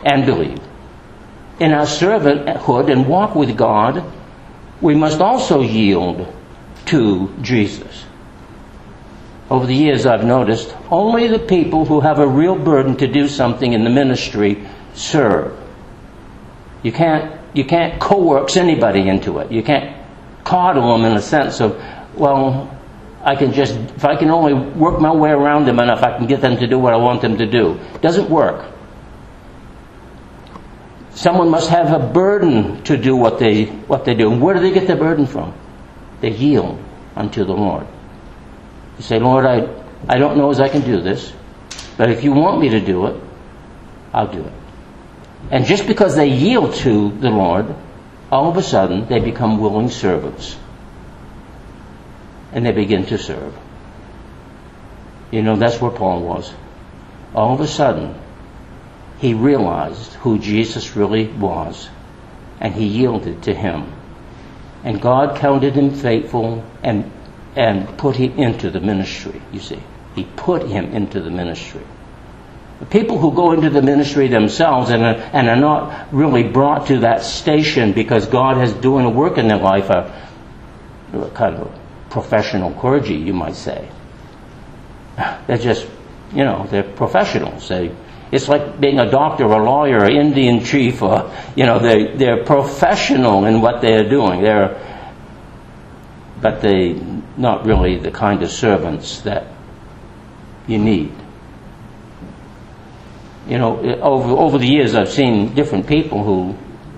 and 0.04 0.26
believe. 0.26 0.60
In 1.58 1.72
our 1.72 1.86
servanthood 1.86 2.92
and 2.92 3.08
walk 3.08 3.34
with 3.34 3.56
God, 3.56 4.04
we 4.82 4.94
must 4.94 5.20
also 5.20 5.62
yield 5.62 6.30
to 6.86 7.34
Jesus. 7.40 8.04
Over 9.50 9.66
the 9.66 9.74
years, 9.74 10.04
I've 10.04 10.24
noticed 10.24 10.74
only 10.90 11.26
the 11.26 11.38
people 11.38 11.86
who 11.86 12.00
have 12.00 12.18
a 12.18 12.26
real 12.26 12.56
burden 12.56 12.96
to 12.96 13.06
do 13.06 13.28
something 13.28 13.72
in 13.72 13.84
the 13.84 13.90
ministry 13.90 14.66
serve. 14.94 15.58
You 16.82 16.92
can't, 16.92 17.40
you 17.54 17.64
can't 17.64 18.00
coerce 18.00 18.56
anybody 18.56 19.08
into 19.08 19.38
it. 19.38 19.52
You 19.52 19.62
can't 19.62 19.96
coddle 20.44 20.92
them 20.92 21.04
in 21.04 21.14
the 21.14 21.22
sense 21.22 21.60
of, 21.60 21.80
well, 22.14 22.76
I 23.24 23.36
can 23.36 23.52
just, 23.52 23.74
if 23.74 24.04
I 24.04 24.16
can 24.16 24.30
only 24.30 24.52
work 24.52 25.00
my 25.00 25.12
way 25.12 25.30
around 25.30 25.66
them 25.66 25.78
enough, 25.78 26.02
I 26.02 26.16
can 26.16 26.26
get 26.26 26.40
them 26.40 26.56
to 26.56 26.66
do 26.66 26.78
what 26.78 26.92
I 26.92 26.96
want 26.96 27.22
them 27.22 27.38
to 27.38 27.46
do. 27.46 27.78
Doesn't 28.00 28.28
work. 28.28 28.68
Someone 31.14 31.50
must 31.50 31.68
have 31.70 31.92
a 31.92 32.04
burden 32.04 32.82
to 32.84 32.96
do 32.96 33.14
what 33.14 33.38
they, 33.38 33.66
what 33.66 34.04
they 34.04 34.14
do. 34.14 34.32
And 34.32 34.40
where 34.40 34.54
do 34.54 34.60
they 34.60 34.72
get 34.72 34.86
the 34.86 34.96
burden 34.96 35.26
from? 35.26 35.54
They 36.20 36.30
yield 36.30 36.82
unto 37.14 37.44
the 37.44 37.52
Lord. 37.52 37.86
You 38.96 39.04
say, 39.04 39.18
Lord, 39.18 39.44
I, 39.44 39.68
I 40.08 40.18
don't 40.18 40.36
know 40.36 40.50
as 40.50 40.58
I 40.58 40.68
can 40.68 40.80
do 40.82 41.00
this, 41.00 41.32
but 41.96 42.10
if 42.10 42.24
you 42.24 42.32
want 42.32 42.60
me 42.60 42.70
to 42.70 42.80
do 42.80 43.06
it, 43.06 43.20
I'll 44.12 44.32
do 44.32 44.40
it. 44.42 44.52
And 45.50 45.66
just 45.66 45.86
because 45.86 46.16
they 46.16 46.28
yield 46.28 46.74
to 46.76 47.10
the 47.10 47.30
Lord, 47.30 47.74
all 48.30 48.48
of 48.48 48.56
a 48.56 48.62
sudden 48.62 49.06
they 49.08 49.20
become 49.20 49.60
willing 49.60 49.90
servants. 49.90 50.56
And 52.52 52.64
they 52.64 52.72
begin 52.72 53.06
to 53.06 53.18
serve. 53.18 53.54
You 55.30 55.42
know, 55.42 55.56
that's 55.56 55.80
where 55.80 55.90
Paul 55.90 56.22
was. 56.22 56.52
All 57.34 57.54
of 57.54 57.60
a 57.60 57.66
sudden, 57.66 58.14
he 59.18 59.34
realized 59.34 60.14
who 60.14 60.38
Jesus 60.38 60.96
really 60.96 61.28
was, 61.28 61.88
and 62.60 62.74
he 62.74 62.86
yielded 62.86 63.44
to 63.44 63.54
him. 63.54 63.92
And 64.84 65.00
God 65.00 65.38
counted 65.38 65.74
him 65.74 65.94
faithful 65.94 66.64
and, 66.82 67.10
and 67.56 67.96
put 67.96 68.16
him 68.16 68.38
into 68.38 68.70
the 68.70 68.80
ministry, 68.80 69.40
you 69.52 69.60
see. 69.60 69.80
He 70.14 70.24
put 70.24 70.68
him 70.68 70.92
into 70.92 71.20
the 71.20 71.30
ministry. 71.30 71.82
People 72.90 73.18
who 73.18 73.32
go 73.32 73.52
into 73.52 73.70
the 73.70 73.82
ministry 73.82 74.28
themselves 74.28 74.90
and 74.90 75.02
are, 75.02 75.14
and 75.32 75.48
are 75.48 75.56
not 75.56 76.12
really 76.12 76.42
brought 76.42 76.88
to 76.88 77.00
that 77.00 77.22
station 77.22 77.92
because 77.92 78.26
God 78.26 78.56
has 78.56 78.72
doing 78.72 79.04
a 79.06 79.10
work 79.10 79.38
in 79.38 79.48
their 79.48 79.58
life 79.58 79.90
are 79.90 80.12
kind 81.34 81.56
of 81.56 81.78
professional 82.10 82.72
clergy, 82.72 83.14
you 83.14 83.32
might 83.32 83.54
say. 83.54 83.88
They're 85.46 85.58
just, 85.58 85.86
you 86.32 86.44
know, 86.44 86.66
they're 86.70 86.82
professionals. 86.82 87.68
They, 87.68 87.94
it's 88.30 88.48
like 88.48 88.80
being 88.80 88.98
a 88.98 89.10
doctor, 89.10 89.44
a 89.44 89.62
lawyer, 89.62 90.04
an 90.04 90.12
Indian 90.12 90.64
chief, 90.64 91.02
or, 91.02 91.30
you 91.54 91.64
know, 91.64 91.78
they, 91.78 92.16
they're 92.16 92.44
professional 92.44 93.44
in 93.44 93.60
what 93.60 93.82
they're 93.82 94.08
doing. 94.08 94.42
They're, 94.42 94.78
but 96.40 96.60
they 96.62 96.94
not 97.36 97.66
really 97.66 97.98
the 97.98 98.10
kind 98.10 98.42
of 98.42 98.50
servants 98.50 99.20
that 99.22 99.46
you 100.66 100.78
need. 100.78 101.12
You 103.48 103.58
know, 103.58 103.78
over, 104.00 104.30
over 104.30 104.58
the 104.58 104.66
years 104.66 104.94
I've 104.94 105.10
seen 105.10 105.54
different 105.54 105.86
people 105.86 106.22
who 106.22 106.56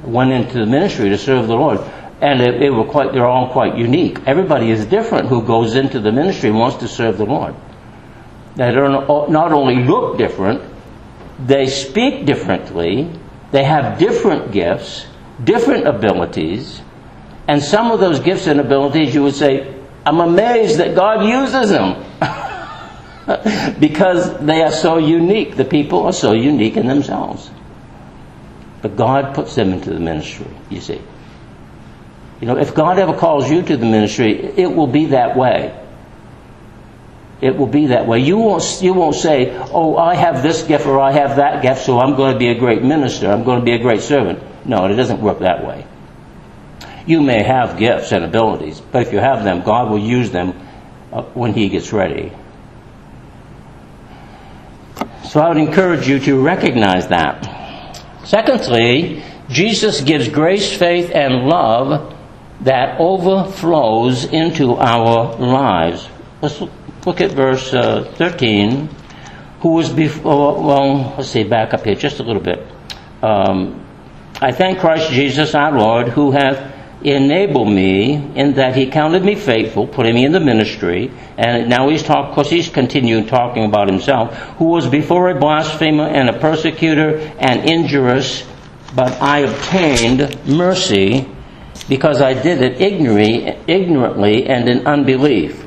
went 0.09 0.33
into 0.33 0.59
the 0.59 0.67
ministry 0.67 1.09
to 1.11 1.19
serve 1.19 1.47
the 1.47 1.55
Lord. 1.55 1.81
And 2.21 2.41
they, 2.41 2.71
were 2.71 2.85
quite, 2.85 3.13
they're 3.13 3.27
all 3.27 3.51
quite 3.51 3.77
unique. 3.77 4.19
Everybody 4.27 4.71
is 4.71 4.87
different 4.87 5.29
who 5.29 5.43
goes 5.43 5.75
into 5.75 6.01
the 6.01 6.13
ministry 6.13 6.51
and 6.51 6.59
wants 6.59 6.79
to 6.79 6.89
serve 6.89 7.19
the 7.19 7.27
Lord. 7.27 7.55
They 8.57 8.71
don't 8.71 9.31
not 9.31 9.53
only 9.53 9.83
look 9.85 10.17
different, 10.17 10.63
they 11.45 11.67
speak 11.67 12.25
differently, 12.25 13.11
they 13.51 13.65
have 13.65 13.99
different 13.99 14.53
gifts, 14.53 15.07
different 15.43 15.87
abilities, 15.87 16.81
and 17.49 17.63
some 17.63 17.91
of 17.91 18.01
those 18.01 18.21
gifts 18.21 18.47
and 18.47 18.61
abilities 18.61 19.15
you 19.15 19.23
would 19.25 19.35
say, 19.35 19.75
I'm 20.07 20.21
amazed 20.21 20.79
that 20.79 20.95
God 20.95 21.27
uses 21.27 21.71
them. 21.71 22.05
because 23.81 24.39
they 24.41 24.63
are 24.63 24.73
so 24.73 24.99
unique. 24.99 25.57
The 25.57 25.65
people 25.65 26.03
are 26.07 26.13
so 26.13 26.33
unique 26.33 26.77
in 26.77 26.87
themselves. 26.87 27.51
But 28.83 28.97
God 28.97 29.35
puts 29.35 29.55
them 29.55 29.73
into 29.73 29.91
the 29.91 30.01
ministry, 30.01 30.47
you 30.69 30.81
see. 30.81 31.01
You 32.41 32.47
know, 32.47 32.59
if 32.59 32.75
God 32.75 32.99
ever 32.99 33.17
calls 33.17 33.51
you 33.51 33.63
to 33.63 33.77
the 33.77 33.87
ministry, 33.87 34.39
it 34.39 34.67
will 34.67 34.87
be 34.87 35.07
that 35.07 35.37
way. 35.37 35.81
It 37.41 37.57
will 37.57 37.67
be 37.67 37.87
that 37.87 38.07
way. 38.07 38.19
You 38.21 38.37
won't, 38.37 38.83
you 38.83 38.93
won't 38.93 39.15
say, 39.15 39.57
oh, 39.73 39.97
I 39.97 40.15
have 40.15 40.43
this 40.43 40.63
gift 40.63 40.87
or 40.87 41.01
I 41.01 41.13
have 41.13 41.37
that 41.37 41.63
gift, 41.63 41.85
so 41.85 41.99
I'm 41.99 42.17
going 42.17 42.35
to 42.35 42.39
be 42.39 42.49
a 42.49 42.59
great 42.59 42.83
minister. 42.83 43.31
I'm 43.31 43.45
going 43.45 43.61
to 43.61 43.65
be 43.65 43.73
a 43.73 43.79
great 43.79 44.03
servant. 44.03 44.43
No, 44.67 44.85
it 44.87 44.95
doesn't 44.95 45.21
work 45.21 45.39
that 45.41 45.67
way. 45.67 45.87
You 47.07 47.23
may 47.23 47.43
have 47.43 47.79
gifts 47.79 48.13
and 48.13 48.25
abilities, 48.25 48.81
but 48.81 49.03
if 49.07 49.13
you 49.13 49.19
have 49.19 49.45
them, 49.45 49.63
God 49.63 49.91
will 49.91 49.99
use 49.99 50.31
them 50.31 50.55
uh, 51.13 51.23
when 51.23 51.53
He 51.55 51.69
gets 51.69 51.93
ready. 51.93 52.33
So 55.35 55.41
I 55.41 55.49
would 55.49 55.59
encourage 55.59 56.07
you 56.07 56.21
to 56.21 56.41
recognize 56.41 57.09
that. 57.09 57.43
Secondly, 58.25 59.21
Jesus 59.49 60.01
gives 60.01 60.29
grace, 60.29 60.73
faith, 60.79 61.11
and 61.11 61.49
love 61.49 62.15
that 62.61 63.01
overflows 63.01 64.27
into 64.27 64.77
our 64.77 65.35
lives. 65.35 66.09
Let's 66.41 66.63
look 67.05 67.21
at 67.21 67.33
verse 67.33 67.75
uh, 67.75 68.15
13. 68.15 68.89
Who 69.63 69.71
was 69.71 69.93
before, 69.93 70.63
well, 70.63 71.15
let's 71.19 71.31
see, 71.31 71.43
back 71.43 71.75
up 71.75 71.85
here 71.85 71.97
just 71.97 72.21
a 72.21 72.23
little 72.23 72.41
bit. 72.41 72.65
Um, 73.21 73.85
I 74.41 74.53
thank 74.53 74.79
Christ 74.79 75.11
Jesus 75.11 75.57
our 75.57 75.77
Lord 75.77 76.11
who 76.11 76.31
hath 76.31 76.74
enabled 77.05 77.69
me 77.69 78.15
in 78.35 78.55
that 78.55 78.75
he 78.75 78.87
counted 78.87 79.23
me 79.25 79.35
faithful, 79.35 79.87
putting 79.87 80.15
me 80.15 80.25
in 80.25 80.33
the 80.33 80.41
ministry, 80.41 81.11
and 81.37 81.69
now 81.69 81.89
he's 81.89 82.03
talking, 82.03 82.31
because 82.31 82.51
he's 82.51 82.69
continuing 82.69 83.27
talking 83.27 83.65
about 83.65 83.89
himself, 83.89 84.35
who 84.59 84.67
was 84.67 84.87
before 84.87 85.29
a 85.29 85.39
blasphemer 85.39 86.07
and 86.07 86.29
a 86.31 86.39
persecutor 86.39 87.19
and 87.39 87.69
injurious, 87.69 88.47
but 88.95 89.21
I 89.21 89.41
obtained 89.41 90.47
mercy 90.47 91.29
because 91.89 92.23
I 92.23 92.35
did 92.35 92.63
it 92.63 92.81
ignorantly 92.81 94.47
and 94.47 94.69
in 94.69 94.87
unbelief. 94.87 95.67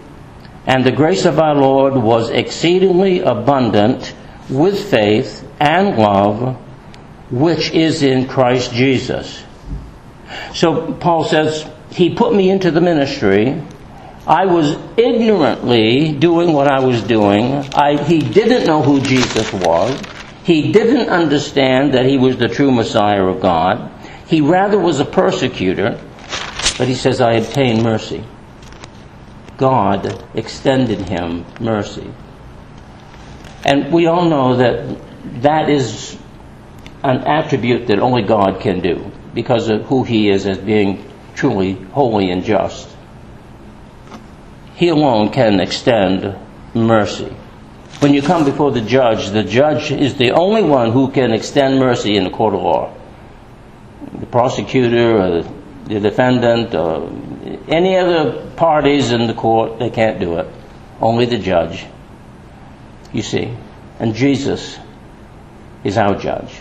And 0.65 0.83
the 0.83 0.91
grace 0.91 1.25
of 1.25 1.39
our 1.39 1.55
Lord 1.55 1.95
was 1.95 2.29
exceedingly 2.29 3.19
abundant 3.19 4.13
with 4.49 4.89
faith 4.89 5.47
and 5.59 5.97
love, 5.97 6.57
which 7.29 7.71
is 7.71 8.03
in 8.03 8.27
Christ 8.27 8.73
Jesus. 8.73 9.43
So 10.53 10.93
Paul 10.93 11.23
says, 11.25 11.69
He 11.91 12.13
put 12.15 12.33
me 12.33 12.49
into 12.49 12.71
the 12.71 12.81
ministry. 12.81 13.61
I 14.25 14.45
was 14.45 14.77
ignorantly 14.97 16.11
doing 16.11 16.51
what 16.51 16.67
I 16.67 16.81
was 16.81 17.01
doing. 17.01 17.53
I, 17.73 18.01
he 18.03 18.19
didn't 18.19 18.67
know 18.67 18.81
who 18.81 18.99
Jesus 18.99 19.53
was. 19.53 20.01
He 20.43 20.71
didn't 20.73 21.09
understand 21.09 21.93
that 21.93 22.05
he 22.05 22.17
was 22.17 22.37
the 22.37 22.49
true 22.49 22.71
Messiah 22.71 23.23
of 23.23 23.41
God. 23.41 23.91
He 24.27 24.41
rather 24.41 24.77
was 24.77 24.99
a 24.99 25.05
persecutor. 25.05 25.99
But 26.77 26.87
he 26.87 26.95
says, 26.95 27.21
I 27.21 27.33
obtained 27.33 27.83
mercy. 27.83 28.23
God 29.57 30.23
extended 30.35 31.07
him 31.07 31.45
mercy. 31.59 32.11
And 33.65 33.91
we 33.91 34.07
all 34.07 34.25
know 34.25 34.57
that 34.57 34.97
that 35.41 35.69
is 35.69 36.17
an 37.03 37.21
attribute 37.25 37.87
that 37.87 37.99
only 37.99 38.21
God 38.23 38.59
can 38.59 38.81
do 38.81 39.11
because 39.37 39.69
of 39.69 39.83
who 39.83 40.03
he 40.03 40.29
is 40.31 40.47
as 40.47 40.57
being 40.57 41.05
truly 41.35 41.73
holy 41.73 42.31
and 42.31 42.43
just. 42.43 42.89
He 44.73 44.87
alone 44.87 45.29
can 45.29 45.59
extend 45.59 46.35
mercy. 46.73 47.31
When 47.99 48.15
you 48.15 48.23
come 48.23 48.45
before 48.45 48.71
the 48.71 48.81
judge, 48.81 49.29
the 49.29 49.43
judge 49.43 49.91
is 49.91 50.15
the 50.17 50.31
only 50.31 50.63
one 50.63 50.91
who 50.91 51.11
can 51.11 51.31
extend 51.33 51.77
mercy 51.79 52.17
in 52.17 52.23
the 52.23 52.31
court 52.31 52.55
of 52.55 52.61
law. 52.61 52.95
The 54.19 54.25
prosecutor 54.25 55.21
or 55.21 55.43
the 55.85 55.99
defendant 55.99 56.73
or 56.73 57.07
any 57.67 57.95
other 57.95 58.49
parties 58.55 59.11
in 59.11 59.27
the 59.27 59.35
court, 59.35 59.77
they 59.77 59.91
can't 59.91 60.19
do 60.19 60.39
it. 60.39 60.47
Only 60.99 61.25
the 61.25 61.37
judge. 61.37 61.85
You 63.13 63.21
see. 63.21 63.55
And 63.99 64.15
Jesus 64.15 64.79
is 65.83 65.95
our 65.95 66.15
judge. 66.15 66.55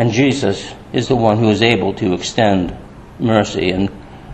And 0.00 0.12
Jesus 0.12 0.72
is 0.94 1.08
the 1.08 1.14
one 1.14 1.36
who 1.36 1.50
is 1.50 1.60
able 1.60 1.92
to 1.96 2.14
extend 2.14 2.74
mercy. 3.18 3.68
And, 3.68 3.90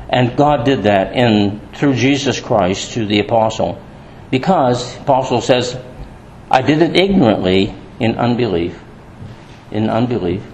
and 0.08 0.36
God 0.36 0.64
did 0.64 0.84
that 0.84 1.16
in, 1.16 1.58
through 1.74 1.96
Jesus 1.96 2.38
Christ 2.38 2.92
to 2.92 3.04
the 3.04 3.18
apostle. 3.18 3.82
Because, 4.30 4.94
the 4.94 5.00
apostle 5.02 5.40
says, 5.40 5.76
I 6.48 6.62
did 6.62 6.82
it 6.82 6.94
ignorantly 6.94 7.74
in 7.98 8.14
unbelief. 8.14 8.80
In 9.72 9.90
unbelief. 9.90 10.44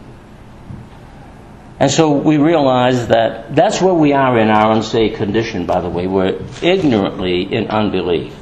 And 1.79 1.90
so 1.90 2.12
we 2.12 2.38
realize 2.38 3.09
that 3.09 3.55
that's 3.55 3.83
where 3.83 3.92
we 3.92 4.14
are 4.14 4.38
in 4.38 4.48
our 4.48 4.72
unsaved 4.72 5.16
condition, 5.16 5.66
by 5.66 5.83
the 5.83 5.90
way. 5.90 6.07
We're 6.07 6.40
ignorantly 6.62 7.53
in 7.53 7.66
unbelief. 7.66 8.35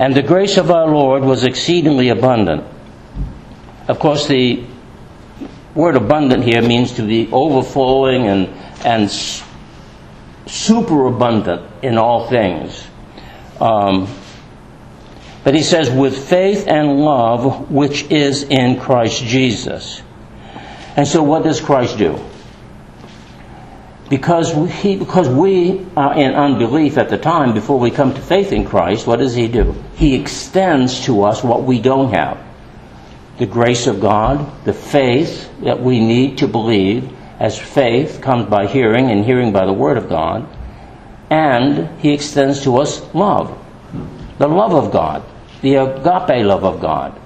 And 0.00 0.16
the 0.16 0.22
grace 0.22 0.56
of 0.56 0.72
our 0.72 0.88
Lord 0.88 1.22
was 1.22 1.44
exceedingly 1.44 2.08
abundant. 2.08 2.72
Of 3.88 4.00
course, 4.00 4.26
the 4.26 4.64
word 5.74 5.96
abundant 5.96 6.42
here 6.42 6.62
means 6.62 6.94
to 6.94 7.02
be 7.02 7.28
overflowing 7.30 8.26
and, 8.26 8.48
and 8.84 9.10
superabundant 10.46 11.62
in 11.82 11.96
all 11.96 12.28
things. 12.28 12.84
Um, 13.60 14.08
but 15.44 15.54
he 15.54 15.62
says, 15.62 15.88
with 15.90 16.28
faith 16.28 16.66
and 16.66 17.00
love 17.00 17.70
which 17.70 18.10
is 18.10 18.42
in 18.42 18.80
Christ 18.80 19.22
Jesus. 19.22 20.02
And 20.96 21.06
so, 21.06 21.22
what 21.22 21.44
does 21.44 21.60
Christ 21.60 21.98
do? 21.98 22.18
Because 24.08 24.54
we, 24.54 24.96
because 24.96 25.28
we 25.28 25.86
are 25.96 26.18
in 26.18 26.34
unbelief 26.34 26.96
at 26.96 27.08
the 27.08 27.18
time 27.18 27.54
before 27.54 27.78
we 27.78 27.90
come 27.90 28.14
to 28.14 28.20
faith 28.20 28.52
in 28.52 28.64
Christ, 28.64 29.06
what 29.06 29.18
does 29.18 29.34
He 29.34 29.46
do? 29.46 29.72
He 29.94 30.16
extends 30.16 31.04
to 31.04 31.22
us 31.24 31.44
what 31.44 31.62
we 31.62 31.80
don't 31.80 32.12
have 32.12 32.45
the 33.38 33.46
grace 33.46 33.86
of 33.86 34.00
God, 34.00 34.64
the 34.64 34.72
faith 34.72 35.50
that 35.60 35.80
we 35.80 36.00
need 36.00 36.38
to 36.38 36.48
believe, 36.48 37.12
as 37.38 37.58
faith 37.58 38.20
comes 38.22 38.46
by 38.46 38.66
hearing 38.66 39.10
and 39.10 39.24
hearing 39.24 39.52
by 39.52 39.66
the 39.66 39.72
Word 39.72 39.98
of 39.98 40.08
God, 40.08 40.48
and 41.30 42.00
He 42.00 42.12
extends 42.12 42.62
to 42.62 42.78
us 42.78 43.02
love, 43.14 43.58
the 44.38 44.48
love 44.48 44.72
of 44.72 44.92
God, 44.92 45.22
the 45.60 45.74
agape 45.74 46.44
love 46.46 46.64
of 46.64 46.80
God. 46.80 47.20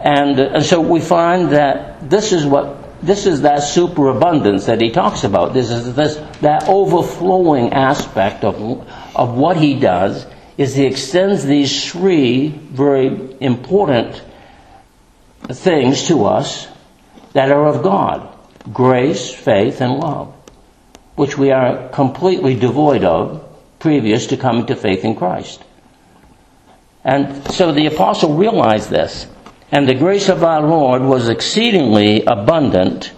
And, 0.00 0.38
and 0.38 0.64
so 0.64 0.80
we 0.80 1.00
find 1.00 1.50
that 1.50 2.08
this 2.08 2.32
is 2.32 2.44
what 2.44 2.78
this 3.02 3.26
is 3.26 3.42
that 3.42 3.58
superabundance 3.58 4.66
that 4.66 4.80
he 4.80 4.90
talks 4.90 5.24
about. 5.24 5.54
This 5.54 5.70
is 5.70 5.94
this 5.94 6.16
that 6.40 6.68
overflowing 6.68 7.72
aspect 7.72 8.44
of 8.44 8.86
of 9.16 9.36
what 9.36 9.56
he 9.56 9.78
does 9.78 10.24
is 10.56 10.74
he 10.74 10.86
extends 10.86 11.44
these 11.44 11.90
three 11.90 12.48
very 12.48 13.36
important 13.40 14.22
things 15.48 16.08
to 16.08 16.24
us 16.24 16.68
that 17.32 17.50
are 17.50 17.66
of 17.66 17.82
God 17.82 18.28
grace, 18.72 19.32
faith, 19.34 19.80
and 19.80 19.94
love, 19.94 20.32
which 21.16 21.36
we 21.36 21.50
are 21.50 21.88
completely 21.88 22.54
devoid 22.54 23.02
of 23.02 23.44
previous 23.80 24.28
to 24.28 24.36
coming 24.36 24.66
to 24.66 24.76
faith 24.76 25.04
in 25.04 25.16
Christ. 25.16 25.64
And 27.04 27.50
so 27.50 27.72
the 27.72 27.86
apostle 27.86 28.36
realized 28.36 28.90
this. 28.90 29.26
And 29.72 29.88
the 29.88 29.94
grace 29.94 30.28
of 30.28 30.44
our 30.44 30.62
Lord 30.62 31.02
was 31.02 31.28
exceedingly 31.28 32.22
abundant 32.24 33.12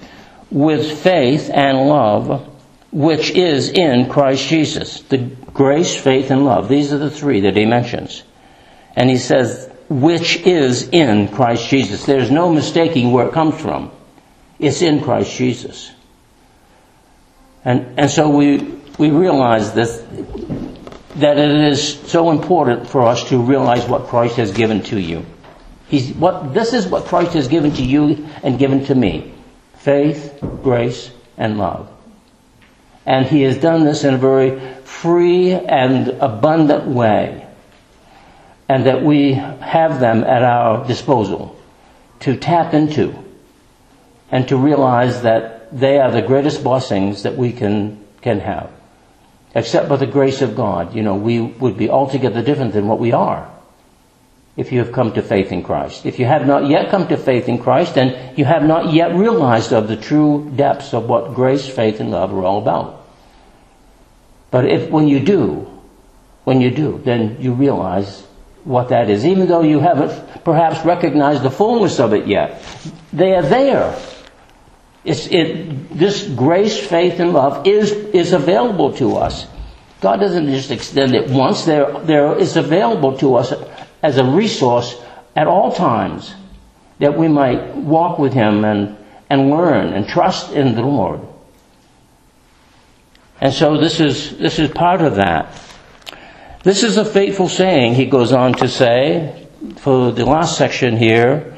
with 0.50 1.00
faith 1.00 1.50
and 1.52 1.88
love, 1.88 2.48
which 2.92 3.30
is 3.32 3.68
in 3.68 4.08
Christ 4.08 4.48
Jesus. 4.48 5.00
The 5.00 5.18
grace, 5.18 5.94
faith, 5.94 6.30
and 6.30 6.44
love. 6.44 6.68
These 6.68 6.92
are 6.92 6.98
the 6.98 7.10
three 7.10 7.40
that 7.40 7.56
he 7.56 7.66
mentions. 7.66 8.22
And 8.96 9.10
he 9.10 9.18
says, 9.18 9.68
which 9.94 10.38
is 10.38 10.88
in 10.88 11.28
Christ 11.28 11.68
Jesus. 11.68 12.04
There's 12.04 12.28
no 12.28 12.52
mistaking 12.52 13.12
where 13.12 13.28
it 13.28 13.32
comes 13.32 13.60
from. 13.60 13.92
It's 14.58 14.82
in 14.82 15.00
Christ 15.00 15.36
Jesus. 15.36 15.92
And, 17.64 17.96
and 17.96 18.10
so 18.10 18.28
we, 18.28 18.58
we 18.98 19.10
realize 19.10 19.72
this, 19.72 19.98
that 21.14 21.38
it 21.38 21.72
is 21.72 22.00
so 22.10 22.32
important 22.32 22.88
for 22.88 23.02
us 23.02 23.28
to 23.28 23.40
realize 23.40 23.86
what 23.86 24.08
Christ 24.08 24.34
has 24.38 24.50
given 24.50 24.82
to 24.84 24.98
you. 24.98 25.24
He's, 25.86 26.10
what, 26.10 26.52
this 26.52 26.72
is 26.72 26.88
what 26.88 27.04
Christ 27.04 27.34
has 27.34 27.46
given 27.46 27.70
to 27.74 27.84
you 27.84 28.26
and 28.42 28.58
given 28.58 28.84
to 28.86 28.96
me 28.96 29.32
faith, 29.76 30.40
grace, 30.64 31.12
and 31.36 31.56
love. 31.56 31.88
And 33.06 33.26
He 33.26 33.42
has 33.42 33.58
done 33.58 33.84
this 33.84 34.02
in 34.02 34.14
a 34.14 34.18
very 34.18 34.58
free 34.82 35.52
and 35.52 36.08
abundant 36.08 36.86
way 36.86 37.43
and 38.68 38.86
that 38.86 39.02
we 39.02 39.34
have 39.34 40.00
them 40.00 40.24
at 40.24 40.42
our 40.42 40.86
disposal 40.86 41.56
to 42.20 42.36
tap 42.36 42.72
into 42.72 43.14
and 44.30 44.48
to 44.48 44.56
realize 44.56 45.22
that 45.22 45.78
they 45.78 45.98
are 45.98 46.10
the 46.10 46.22
greatest 46.22 46.64
blessings 46.64 47.24
that 47.24 47.36
we 47.36 47.52
can, 47.52 48.04
can 48.22 48.40
have. 48.40 48.70
Except 49.54 49.88
by 49.88 49.96
the 49.96 50.06
grace 50.06 50.42
of 50.42 50.56
God, 50.56 50.94
you 50.94 51.02
know, 51.02 51.14
we 51.14 51.40
would 51.40 51.76
be 51.76 51.90
altogether 51.90 52.42
different 52.42 52.72
than 52.72 52.88
what 52.88 52.98
we 52.98 53.12
are 53.12 53.50
if 54.56 54.70
you 54.70 54.78
have 54.78 54.92
come 54.92 55.12
to 55.12 55.22
faith 55.22 55.50
in 55.50 55.62
Christ. 55.62 56.06
If 56.06 56.18
you 56.18 56.26
have 56.26 56.46
not 56.46 56.68
yet 56.68 56.90
come 56.90 57.08
to 57.08 57.16
faith 57.16 57.48
in 57.48 57.58
Christ, 57.58 57.94
then 57.94 58.36
you 58.36 58.44
have 58.44 58.62
not 58.62 58.92
yet 58.92 59.14
realized 59.14 59.72
of 59.72 59.88
the 59.88 59.96
true 59.96 60.50
depths 60.54 60.94
of 60.94 61.08
what 61.08 61.34
grace, 61.34 61.68
faith, 61.68 62.00
and 62.00 62.10
love 62.10 62.32
are 62.32 62.44
all 62.44 62.58
about. 62.58 63.04
But 64.50 64.66
if 64.66 64.90
when 64.90 65.08
you 65.08 65.20
do, 65.20 65.70
when 66.44 66.60
you 66.60 66.70
do, 66.70 67.00
then 67.04 67.36
you 67.40 67.52
realize 67.52 68.24
what 68.64 68.88
that 68.88 69.10
is, 69.10 69.24
even 69.24 69.46
though 69.46 69.62
you 69.62 69.78
haven't 69.78 70.44
perhaps 70.44 70.84
recognized 70.84 71.42
the 71.42 71.50
fullness 71.50 72.00
of 72.00 72.12
it 72.14 72.26
yet. 72.26 72.62
They 73.12 73.34
are 73.34 73.42
there. 73.42 73.98
It's, 75.04 75.26
it, 75.26 75.90
this 75.96 76.26
grace, 76.28 76.78
faith, 76.78 77.20
and 77.20 77.32
love 77.32 77.66
is, 77.66 77.92
is 77.92 78.32
available 78.32 78.94
to 78.94 79.16
us. 79.16 79.46
God 80.00 80.16
doesn't 80.16 80.46
just 80.46 80.70
extend 80.70 81.14
it 81.14 81.30
once. 81.30 81.64
There, 81.64 82.00
there 82.00 82.36
is 82.38 82.56
available 82.56 83.18
to 83.18 83.36
us 83.36 83.52
as 84.02 84.18
a 84.18 84.24
resource 84.24 85.00
at 85.36 85.46
all 85.46 85.72
times 85.72 86.34
that 86.98 87.18
we 87.18 87.28
might 87.28 87.74
walk 87.74 88.18
with 88.18 88.32
Him 88.32 88.64
and, 88.64 88.96
and 89.28 89.50
learn 89.50 89.92
and 89.92 90.08
trust 90.08 90.52
in 90.52 90.74
the 90.74 90.82
Lord. 90.82 91.20
And 93.40 93.52
so 93.52 93.76
this 93.78 94.00
is, 94.00 94.38
this 94.38 94.58
is 94.58 94.70
part 94.70 95.02
of 95.02 95.16
that. 95.16 95.52
This 96.64 96.82
is 96.82 96.96
a 96.96 97.04
faithful 97.04 97.50
saying, 97.50 97.94
he 97.94 98.06
goes 98.06 98.32
on 98.32 98.54
to 98.54 98.68
say, 98.68 99.46
for 99.76 100.12
the 100.12 100.24
last 100.24 100.56
section 100.56 100.96
here. 100.96 101.54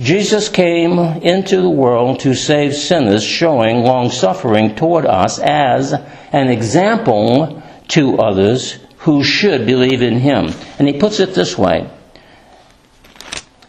Jesus 0.00 0.48
came 0.48 0.98
into 0.98 1.62
the 1.62 1.70
world 1.70 2.18
to 2.20 2.34
save 2.34 2.74
sinners, 2.74 3.22
showing 3.22 3.84
long 3.84 4.10
suffering 4.10 4.74
toward 4.74 5.06
us 5.06 5.38
as 5.38 5.92
an 6.32 6.48
example 6.48 7.62
to 7.88 8.18
others 8.18 8.80
who 8.98 9.22
should 9.22 9.66
believe 9.66 10.02
in 10.02 10.18
him. 10.18 10.52
And 10.80 10.88
he 10.88 10.98
puts 10.98 11.20
it 11.20 11.32
this 11.32 11.56
way. 11.56 11.88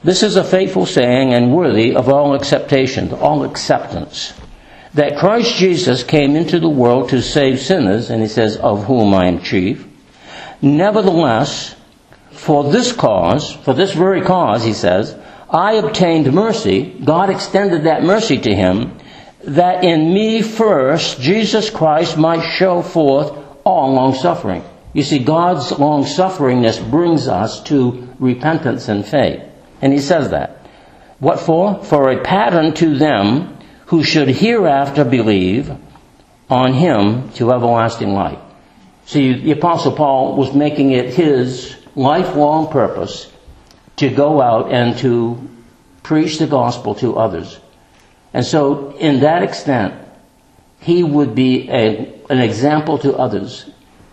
This 0.03 0.23
is 0.23 0.35
a 0.35 0.43
faithful 0.43 0.87
saying 0.87 1.31
and 1.31 1.53
worthy 1.53 1.95
of 1.95 2.09
all 2.09 2.33
acceptation, 2.33 3.13
all 3.13 3.43
acceptance. 3.43 4.33
That 4.95 5.19
Christ 5.19 5.57
Jesus 5.57 6.03
came 6.03 6.35
into 6.35 6.59
the 6.59 6.69
world 6.69 7.09
to 7.09 7.21
save 7.21 7.59
sinners, 7.59 8.09
and 8.09 8.19
he 8.23 8.27
says, 8.27 8.57
of 8.57 8.85
whom 8.85 9.13
I 9.13 9.27
am 9.27 9.43
chief. 9.43 9.87
Nevertheless, 10.61 11.75
for 12.31 12.71
this 12.71 12.91
cause, 12.91 13.51
for 13.51 13.73
this 13.73 13.93
very 13.93 14.21
cause, 14.21 14.63
he 14.63 14.73
says, 14.73 15.15
I 15.49 15.73
obtained 15.73 16.31
mercy. 16.33 16.83
God 17.03 17.29
extended 17.29 17.83
that 17.83 18.03
mercy 18.03 18.37
to 18.37 18.55
him, 18.55 18.97
that 19.43 19.83
in 19.83 20.13
me 20.13 20.41
first 20.41 21.19
Jesus 21.19 21.69
Christ 21.69 22.17
might 22.17 22.41
show 22.41 22.81
forth 22.81 23.33
all 23.63 23.93
long 23.93 24.13
suffering. 24.13 24.63
You 24.93 25.03
see, 25.03 25.19
God's 25.19 25.71
long 25.77 26.03
sufferingness 26.03 26.89
brings 26.89 27.27
us 27.27 27.63
to 27.63 28.09
repentance 28.19 28.87
and 28.87 29.05
faith. 29.05 29.41
And 29.81 29.93
he 29.93 29.99
says 29.99 30.29
that. 30.29 30.65
What 31.19 31.39
for? 31.39 31.83
For 31.83 32.11
a 32.11 32.23
pattern 32.23 32.73
to 32.75 32.97
them 32.97 33.57
who 33.87 34.03
should 34.03 34.27
hereafter 34.27 35.03
believe 35.03 35.71
on 36.49 36.73
him 36.73 37.29
to 37.33 37.51
everlasting 37.51 38.13
life. 38.13 38.39
See, 39.05 39.33
the 39.33 39.51
Apostle 39.51 39.91
Paul 39.93 40.35
was 40.35 40.53
making 40.53 40.91
it 40.91 41.13
his 41.13 41.75
lifelong 41.95 42.71
purpose 42.71 43.31
to 43.97 44.09
go 44.09 44.41
out 44.41 44.71
and 44.71 44.97
to 44.99 45.49
preach 46.03 46.39
the 46.39 46.47
gospel 46.47 46.95
to 46.95 47.17
others. 47.17 47.59
And 48.33 48.45
so, 48.45 48.95
in 48.97 49.21
that 49.21 49.43
extent, 49.43 49.93
he 50.79 51.03
would 51.03 51.35
be 51.35 51.69
a, 51.69 52.13
an 52.29 52.39
example 52.39 52.97
to 52.99 53.15
others 53.15 53.69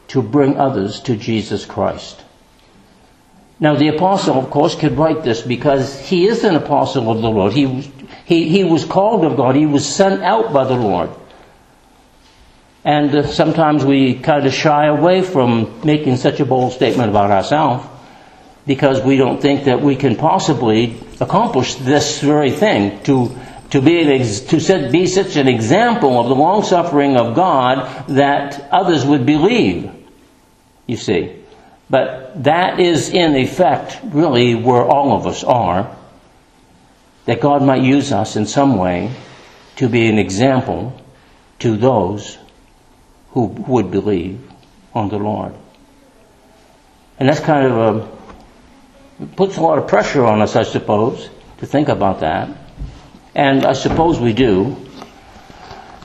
to 0.09 0.22
bring 0.22 0.59
others 0.59 1.01
to 1.01 1.16
Jesus 1.16 1.64
Christ. 1.64 2.24
Now, 3.61 3.74
the 3.74 3.88
apostle, 3.88 4.38
of 4.38 4.51
course, 4.51 4.74
could 4.74 4.96
write 4.96 5.24
this 5.24 5.42
because 5.42 5.98
he 5.98 6.27
is 6.27 6.44
an 6.44 6.55
apostle 6.55 7.11
of 7.11 7.20
the 7.20 7.31
Lord. 7.31 7.53
He, 7.53 7.66
he, 8.24 8.48
he 8.48 8.64
was 8.64 8.85
called 8.85 9.24
of 9.24 9.37
God. 9.37 9.57
He 9.57 9.66
was 9.66 9.87
sent 9.87 10.22
out 10.22 10.53
by 10.53 10.64
the 10.64 10.77
Lord. 10.77 11.11
And 12.88 13.14
uh, 13.14 13.27
sometimes 13.27 13.85
we 13.85 14.14
kind 14.14 14.46
of 14.46 14.55
shy 14.55 14.87
away 14.87 15.20
from 15.20 15.79
making 15.85 16.16
such 16.16 16.40
a 16.40 16.46
bold 16.46 16.72
statement 16.72 17.11
about 17.11 17.31
ourselves 17.31 17.87
because 18.66 19.03
we 19.03 19.18
don't 19.18 19.42
think 19.42 19.64
that 19.64 19.83
we 19.83 19.94
can 19.94 20.16
possibly 20.16 20.98
accomplish 21.20 21.74
this 21.74 22.22
very 22.22 22.51
thing 22.51 23.03
to 23.03 23.37
to 23.72 23.83
be 23.83 24.05
to 24.24 24.88
be 24.90 25.07
such 25.07 25.37
an 25.37 25.48
example 25.48 26.18
of 26.18 26.31
the 26.31 26.35
long 26.35 26.62
suffering 26.62 27.18
of 27.18 27.37
God 27.37 28.09
that 28.09 28.72
others 28.72 29.05
would 29.05 29.27
believe. 29.27 29.90
You 30.87 30.96
see, 30.96 31.37
but 31.90 32.42
that 32.44 32.81
is 32.81 33.11
in 33.11 33.37
effect 33.37 34.01
really 34.03 34.55
where 34.55 34.83
all 34.83 35.12
of 35.12 35.27
us 35.27 35.44
are. 35.44 35.94
That 37.27 37.42
God 37.42 37.62
might 37.62 37.83
use 37.83 38.12
us 38.12 38.37
in 38.37 38.46
some 38.46 38.79
way 38.79 39.12
to 39.77 39.90
be 39.90 40.09
an 40.09 40.18
example 40.18 40.98
to 41.59 41.77
those 41.77 42.38
who 43.31 43.47
would 43.47 43.91
believe 43.91 44.41
on 44.95 45.09
the 45.09 45.19
Lord. 45.19 45.55
And 47.19 47.29
that's 47.29 47.41
kind 47.41 47.67
of 47.67 48.07
a, 49.21 49.27
puts 49.37 49.57
a 49.57 49.61
lot 49.61 49.79
of 49.79 49.88
pressure 49.88 50.25
on 50.25 50.41
us, 50.41 50.57
I 50.57 50.62
suppose, 50.62 51.29
to 51.59 51.67
think 51.67 51.88
about 51.88 52.21
that. 52.21 52.49
And 53.35 53.64
I 53.64 53.73
suppose 53.73 54.19
we 54.21 54.33
do. 54.33 54.77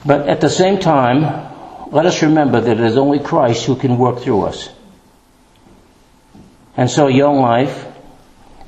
But 0.04 0.28
at 0.28 0.40
the 0.40 0.50
same 0.50 0.78
time, 0.78 1.22
let 1.90 2.06
us 2.06 2.22
remember 2.22 2.60
that 2.60 2.78
it 2.78 2.84
is 2.84 2.96
only 2.96 3.20
Christ 3.20 3.64
who 3.64 3.76
can 3.76 3.96
work 3.98 4.18
through 4.18 4.42
us. 4.42 4.68
And 6.76 6.90
so 6.90 7.06
your 7.06 7.32
life, 7.34 7.86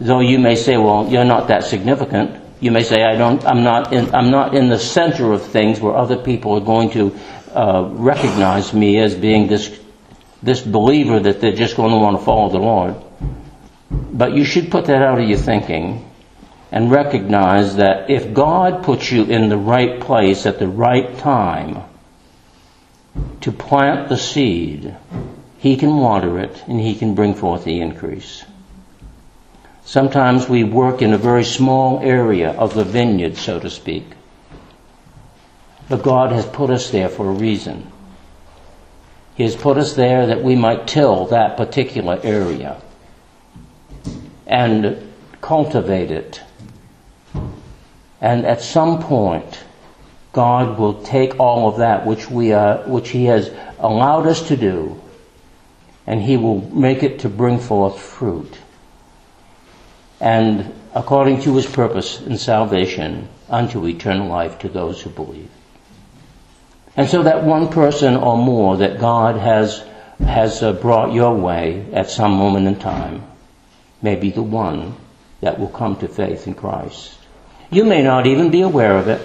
though 0.01 0.21
you 0.21 0.39
may 0.39 0.55
say, 0.55 0.77
well, 0.77 1.09
you're 1.09 1.25
not 1.25 1.49
that 1.49 1.65
significant, 1.65 2.43
you 2.61 2.71
may 2.71 2.83
say, 2.83 3.03
I 3.03 3.17
don't, 3.17 3.45
I'm 3.45 3.65
not 3.65 3.93
in, 3.93 4.15
I'm 4.15 4.31
not 4.31 4.55
in 4.55 4.69
the 4.69 4.79
center 4.79 5.33
of 5.33 5.45
things 5.45 5.81
where 5.81 5.95
other 5.95 6.17
people 6.17 6.55
are 6.55 6.61
going 6.61 6.91
to 6.91 7.19
uh, 7.53 7.89
recognize 7.93 8.73
me 8.73 8.99
as 8.99 9.15
being 9.15 9.47
this, 9.47 9.79
this 10.43 10.61
believer 10.61 11.21
that 11.21 11.41
they're 11.41 11.53
just 11.53 11.77
going 11.77 11.91
to 11.91 11.99
want 11.99 12.19
to 12.19 12.25
follow 12.25 12.51
the 12.51 12.59
Lord. 12.59 12.97
But 13.91 14.35
you 14.35 14.45
should 14.45 14.71
put 14.71 14.87
that 14.87 15.03
out 15.03 15.21
of 15.21 15.29
your 15.29 15.39
thinking 15.39 16.11
and 16.73 16.91
recognize 16.91 17.77
that 17.77 18.11
if 18.11 18.35
God 18.35 18.83
puts 18.85 19.11
you 19.11 19.25
in 19.25 19.49
the 19.49 19.57
right 19.57 20.01
place 20.01 20.47
at 20.47 20.59
the 20.59 20.69
right 20.69 21.17
time 21.19 21.83
to 23.43 23.53
plant 23.53 24.09
the 24.09 24.17
seed, 24.17 24.97
He 25.59 25.77
can 25.77 25.97
water 25.97 26.39
it 26.41 26.65
and 26.67 26.81
He 26.81 26.95
can 26.95 27.15
bring 27.15 27.35
forth 27.35 27.65
the 27.65 27.81
increase. 27.81 28.45
Sometimes 29.85 30.49
we 30.49 30.65
work 30.65 31.01
in 31.01 31.13
a 31.13 31.19
very 31.19 31.45
small 31.45 32.01
area 32.01 32.51
of 32.51 32.75
the 32.75 32.85
vineyard, 32.85 33.37
so 33.37 33.61
to 33.61 33.71
speak. 33.71 34.05
But 35.89 36.03
God 36.03 36.33
has 36.33 36.47
put 36.47 36.71
us 36.71 36.91
there 36.91 37.09
for 37.09 37.29
a 37.29 37.33
reason. 37.33 37.91
He 39.37 39.43
has 39.45 39.55
put 39.55 39.77
us 39.77 39.95
there 39.95 40.27
that 40.27 40.43
we 40.43 40.57
might 40.57 40.87
till 40.87 41.27
that 41.27 41.57
particular 41.57 42.19
area 42.23 42.81
and 44.47 45.13
cultivate 45.41 46.11
it. 46.11 46.41
And 48.21 48.47
at 48.47 48.63
some 48.63 49.03
point, 49.03 49.61
God 50.33 50.79
will 50.79 51.03
take 51.03 51.39
all 51.39 51.69
of 51.69 51.79
that 51.79 52.07
which 52.07 52.31
we 52.31 52.53
are, 52.53 52.79
which 52.87 53.11
He 53.11 53.27
has 53.27 53.51
allowed 53.79 54.27
us 54.27 54.49
to 54.49 54.57
do, 54.57 55.01
and 56.07 56.21
He 56.23 56.37
will 56.37 56.63
make 56.71 57.03
it 57.03 57.21
to 57.21 57.29
bring 57.29 57.59
forth 57.59 58.01
fruit 58.01 58.59
and 60.21 60.73
according 60.95 61.41
to 61.43 61.57
his 61.57 61.67
purpose 61.67 62.21
in 62.23 62.39
salvation 62.39 63.29
unto 63.49 63.87
eternal 63.87 64.29
life 64.29 64.59
to 64.59 64.69
those 64.69 65.03
who 65.03 65.11
believe. 65.11 65.51
And 66.97 67.09
so 67.09 67.23
that 67.25 67.45
one 67.45 67.69
person 67.69 68.17
or 68.17 68.39
more 68.39 68.79
that 68.79 68.99
God 68.99 69.37
has, 69.37 69.85
has 70.19 70.63
uh, 70.63 70.73
brought 70.73 71.13
your 71.13 71.35
way 71.35 71.87
at 71.93 72.11
some 72.11 72.33
moment 72.33 72.67
in 72.67 72.77
time 72.77 73.23
may 74.01 74.17
be 74.17 74.31
the 74.31 74.43
one 74.43 74.95
that 75.41 75.59
will 75.59 75.69
come 75.69 75.97
to 75.97 76.09
faith 76.09 76.47
in 76.47 76.55
Christ. 76.55 77.19
You 77.71 77.85
may 77.85 78.03
not 78.03 78.27
even 78.27 78.51
be 78.51 78.63
aware 78.63 78.97
of 78.97 79.09
it. 79.09 79.21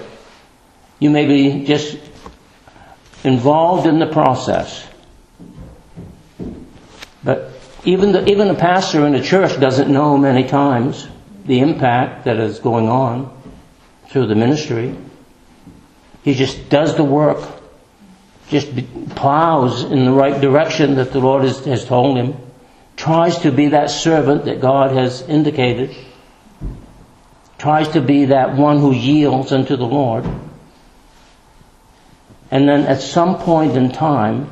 You 0.99 1.09
may 1.09 1.25
be 1.25 1.65
just 1.65 1.97
involved 3.23 3.87
in 3.87 3.99
the 3.99 4.07
process. 4.07 4.87
But 7.23 7.51
even 7.83 8.11
the, 8.11 8.29
even 8.29 8.49
a 8.49 8.55
pastor 8.55 9.05
in 9.07 9.15
a 9.15 9.23
church 9.23 9.59
doesn't 9.59 9.91
know 9.91 10.17
many 10.17 10.47
times 10.47 11.07
the 11.45 11.59
impact 11.59 12.25
that 12.25 12.37
is 12.37 12.59
going 12.59 12.87
on 12.87 13.35
through 14.09 14.27
the 14.27 14.35
ministry. 14.35 14.95
He 16.23 16.33
just 16.33 16.69
does 16.69 16.95
the 16.95 17.03
work, 17.03 17.60
just 18.51 18.69
plows 19.15 19.83
in 19.83 20.03
the 20.03 20.11
right 20.11 20.41
direction 20.41 20.95
that 20.95 21.13
the 21.13 21.19
Lord 21.19 21.43
has, 21.43 21.63
has 21.63 21.85
told 21.85 22.17
him, 22.17 22.35
tries 22.97 23.39
to 23.39 23.51
be 23.51 23.69
that 23.69 23.89
servant 23.89 24.43
that 24.43 24.59
God 24.59 24.91
has 24.91 25.21
indicated, 25.21 25.95
tries 27.57 27.87
to 27.89 28.01
be 28.01 28.25
that 28.25 28.57
one 28.57 28.79
who 28.79 28.91
yields 28.91 29.53
unto 29.53 29.77
the 29.77 29.85
Lord. 29.85 30.25
And 32.51 32.67
then 32.67 32.81
at 32.87 33.01
some 33.01 33.37
point 33.37 33.77
in 33.77 33.93
time, 33.93 34.49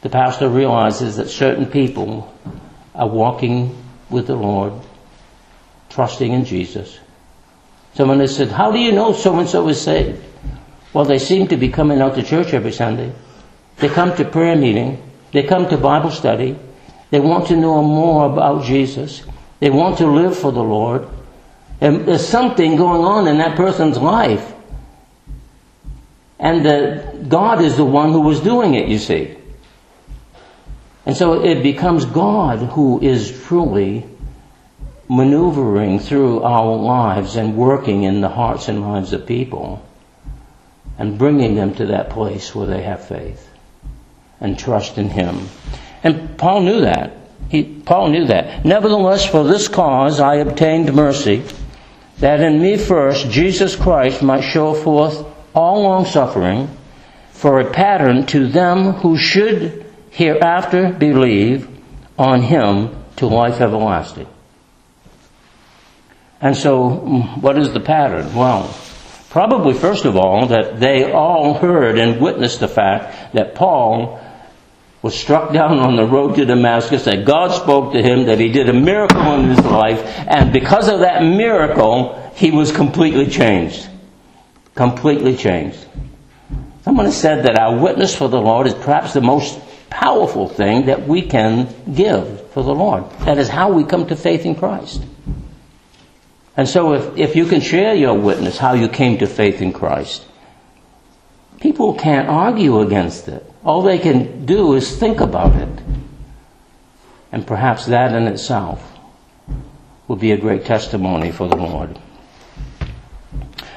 the 0.00 0.08
pastor 0.08 0.48
realizes 0.48 1.16
that 1.16 1.28
certain 1.28 1.66
people 1.66 2.34
are 2.96 3.08
walking 3.08 3.80
with 4.10 4.26
the 4.26 4.34
Lord, 4.34 4.72
trusting 5.90 6.32
in 6.32 6.44
Jesus. 6.44 6.98
Someone 7.94 8.18
has 8.18 8.34
said, 8.34 8.48
How 8.48 8.72
do 8.72 8.80
you 8.80 8.90
know 8.90 9.12
so 9.12 9.38
and 9.38 9.48
so 9.48 9.68
is 9.68 9.80
saved? 9.80 10.20
Well, 10.96 11.04
they 11.04 11.18
seem 11.18 11.48
to 11.48 11.58
be 11.58 11.68
coming 11.68 12.00
out 12.00 12.14
to 12.14 12.22
church 12.22 12.54
every 12.54 12.72
Sunday. 12.72 13.12
They 13.76 13.90
come 13.90 14.16
to 14.16 14.24
prayer 14.24 14.56
meeting. 14.56 14.96
They 15.30 15.42
come 15.42 15.68
to 15.68 15.76
Bible 15.76 16.10
study. 16.10 16.58
They 17.10 17.20
want 17.20 17.48
to 17.48 17.56
know 17.56 17.82
more 17.82 18.24
about 18.24 18.64
Jesus. 18.64 19.22
They 19.60 19.68
want 19.68 19.98
to 19.98 20.06
live 20.06 20.38
for 20.38 20.52
the 20.52 20.62
Lord. 20.62 21.06
And 21.82 22.06
there's 22.06 22.26
something 22.26 22.76
going 22.76 23.02
on 23.02 23.28
in 23.28 23.36
that 23.36 23.58
person's 23.58 23.98
life. 23.98 24.54
And 26.38 26.64
the, 26.64 27.26
God 27.28 27.60
is 27.60 27.76
the 27.76 27.84
one 27.84 28.12
who 28.12 28.22
was 28.22 28.40
doing 28.40 28.72
it, 28.72 28.88
you 28.88 28.98
see. 28.98 29.36
And 31.04 31.14
so 31.14 31.44
it 31.44 31.62
becomes 31.62 32.06
God 32.06 32.70
who 32.70 33.02
is 33.02 33.44
truly 33.44 34.06
maneuvering 35.10 35.98
through 35.98 36.42
our 36.42 36.74
lives 36.74 37.36
and 37.36 37.54
working 37.54 38.04
in 38.04 38.22
the 38.22 38.30
hearts 38.30 38.68
and 38.68 38.80
lives 38.80 39.12
of 39.12 39.26
people 39.26 39.85
and 40.98 41.18
bringing 41.18 41.54
them 41.54 41.74
to 41.74 41.86
that 41.86 42.10
place 42.10 42.54
where 42.54 42.66
they 42.66 42.82
have 42.82 43.06
faith 43.06 43.48
and 44.40 44.58
trust 44.58 44.98
in 44.98 45.10
Him. 45.10 45.48
And 46.02 46.36
Paul 46.38 46.62
knew 46.62 46.80
that. 46.82 47.12
He, 47.48 47.62
Paul 47.62 48.08
knew 48.08 48.26
that. 48.26 48.64
Nevertheless, 48.64 49.24
for 49.24 49.44
this 49.44 49.68
cause 49.68 50.20
I 50.20 50.36
obtained 50.36 50.92
mercy, 50.94 51.44
that 52.18 52.40
in 52.40 52.60
me 52.60 52.76
first 52.76 53.30
Jesus 53.30 53.76
Christ 53.76 54.22
might 54.22 54.42
show 54.42 54.74
forth 54.74 55.24
all 55.54 55.82
long 55.82 56.04
suffering 56.04 56.68
for 57.30 57.60
a 57.60 57.70
pattern 57.70 58.26
to 58.26 58.48
them 58.48 58.92
who 58.92 59.16
should 59.16 59.86
hereafter 60.10 60.92
believe 60.92 61.68
on 62.18 62.42
him 62.42 62.96
to 63.16 63.26
life 63.26 63.60
everlasting. 63.60 64.26
And 66.40 66.56
so, 66.56 66.88
mm, 66.90 67.42
what 67.42 67.58
is 67.58 67.72
the 67.72 67.80
pattern? 67.80 68.34
Well, 68.34 68.74
probably 69.30 69.74
first 69.74 70.04
of 70.04 70.16
all, 70.16 70.46
that 70.46 70.80
they 70.80 71.10
all 71.10 71.54
heard 71.54 71.98
and 71.98 72.20
witnessed 72.20 72.60
the 72.60 72.68
fact 72.68 73.34
that 73.34 73.54
Paul 73.54 74.20
was 75.02 75.14
struck 75.14 75.52
down 75.52 75.78
on 75.78 75.96
the 75.96 76.06
road 76.06 76.34
to 76.36 76.44
Damascus, 76.44 77.04
that 77.04 77.24
God 77.24 77.52
spoke 77.52 77.92
to 77.92 78.02
him, 78.02 78.26
that 78.26 78.40
he 78.40 78.48
did 78.48 78.68
a 78.68 78.72
miracle 78.72 79.34
in 79.34 79.50
his 79.50 79.64
life, 79.64 80.00
and 80.26 80.52
because 80.52 80.88
of 80.88 81.00
that 81.00 81.22
miracle, 81.22 82.32
he 82.34 82.50
was 82.50 82.72
completely 82.72 83.26
changed. 83.28 83.88
Completely 84.74 85.36
changed. 85.36 85.86
Someone 86.82 87.06
has 87.06 87.16
said 87.16 87.44
that 87.44 87.58
our 87.58 87.78
witness 87.78 88.14
for 88.16 88.28
the 88.28 88.40
Lord 88.40 88.66
is 88.66 88.74
perhaps 88.74 89.12
the 89.12 89.20
most 89.20 89.60
powerful 89.90 90.48
thing 90.48 90.86
that 90.86 91.06
we 91.06 91.22
can 91.22 91.68
give 91.94 92.50
for 92.50 92.62
the 92.62 92.74
Lord. 92.74 93.08
That 93.20 93.38
is 93.38 93.48
how 93.48 93.72
we 93.72 93.84
come 93.84 94.06
to 94.08 94.16
faith 94.16 94.44
in 94.44 94.54
Christ. 94.54 95.02
And 96.56 96.68
so 96.68 96.94
if, 96.94 97.18
if 97.18 97.36
you 97.36 97.46
can 97.46 97.60
share 97.60 97.94
your 97.94 98.14
witness, 98.14 98.58
how 98.58 98.74
you 98.74 98.88
came 98.88 99.18
to 99.18 99.26
faith 99.26 99.60
in 99.60 99.72
Christ, 99.72 100.24
people 101.60 101.94
can't 101.94 102.28
argue 102.28 102.80
against 102.80 103.28
it. 103.28 103.44
All 103.64 103.82
they 103.82 103.98
can 103.98 104.46
do 104.46 104.74
is 104.74 104.96
think 104.98 105.20
about 105.20 105.54
it. 105.54 105.82
And 107.32 107.46
perhaps 107.46 107.86
that 107.86 108.14
in 108.14 108.26
itself 108.28 108.92
will 110.08 110.16
be 110.16 110.32
a 110.32 110.36
great 110.36 110.64
testimony 110.64 111.32
for 111.32 111.48
the 111.48 111.56
Lord. 111.56 111.98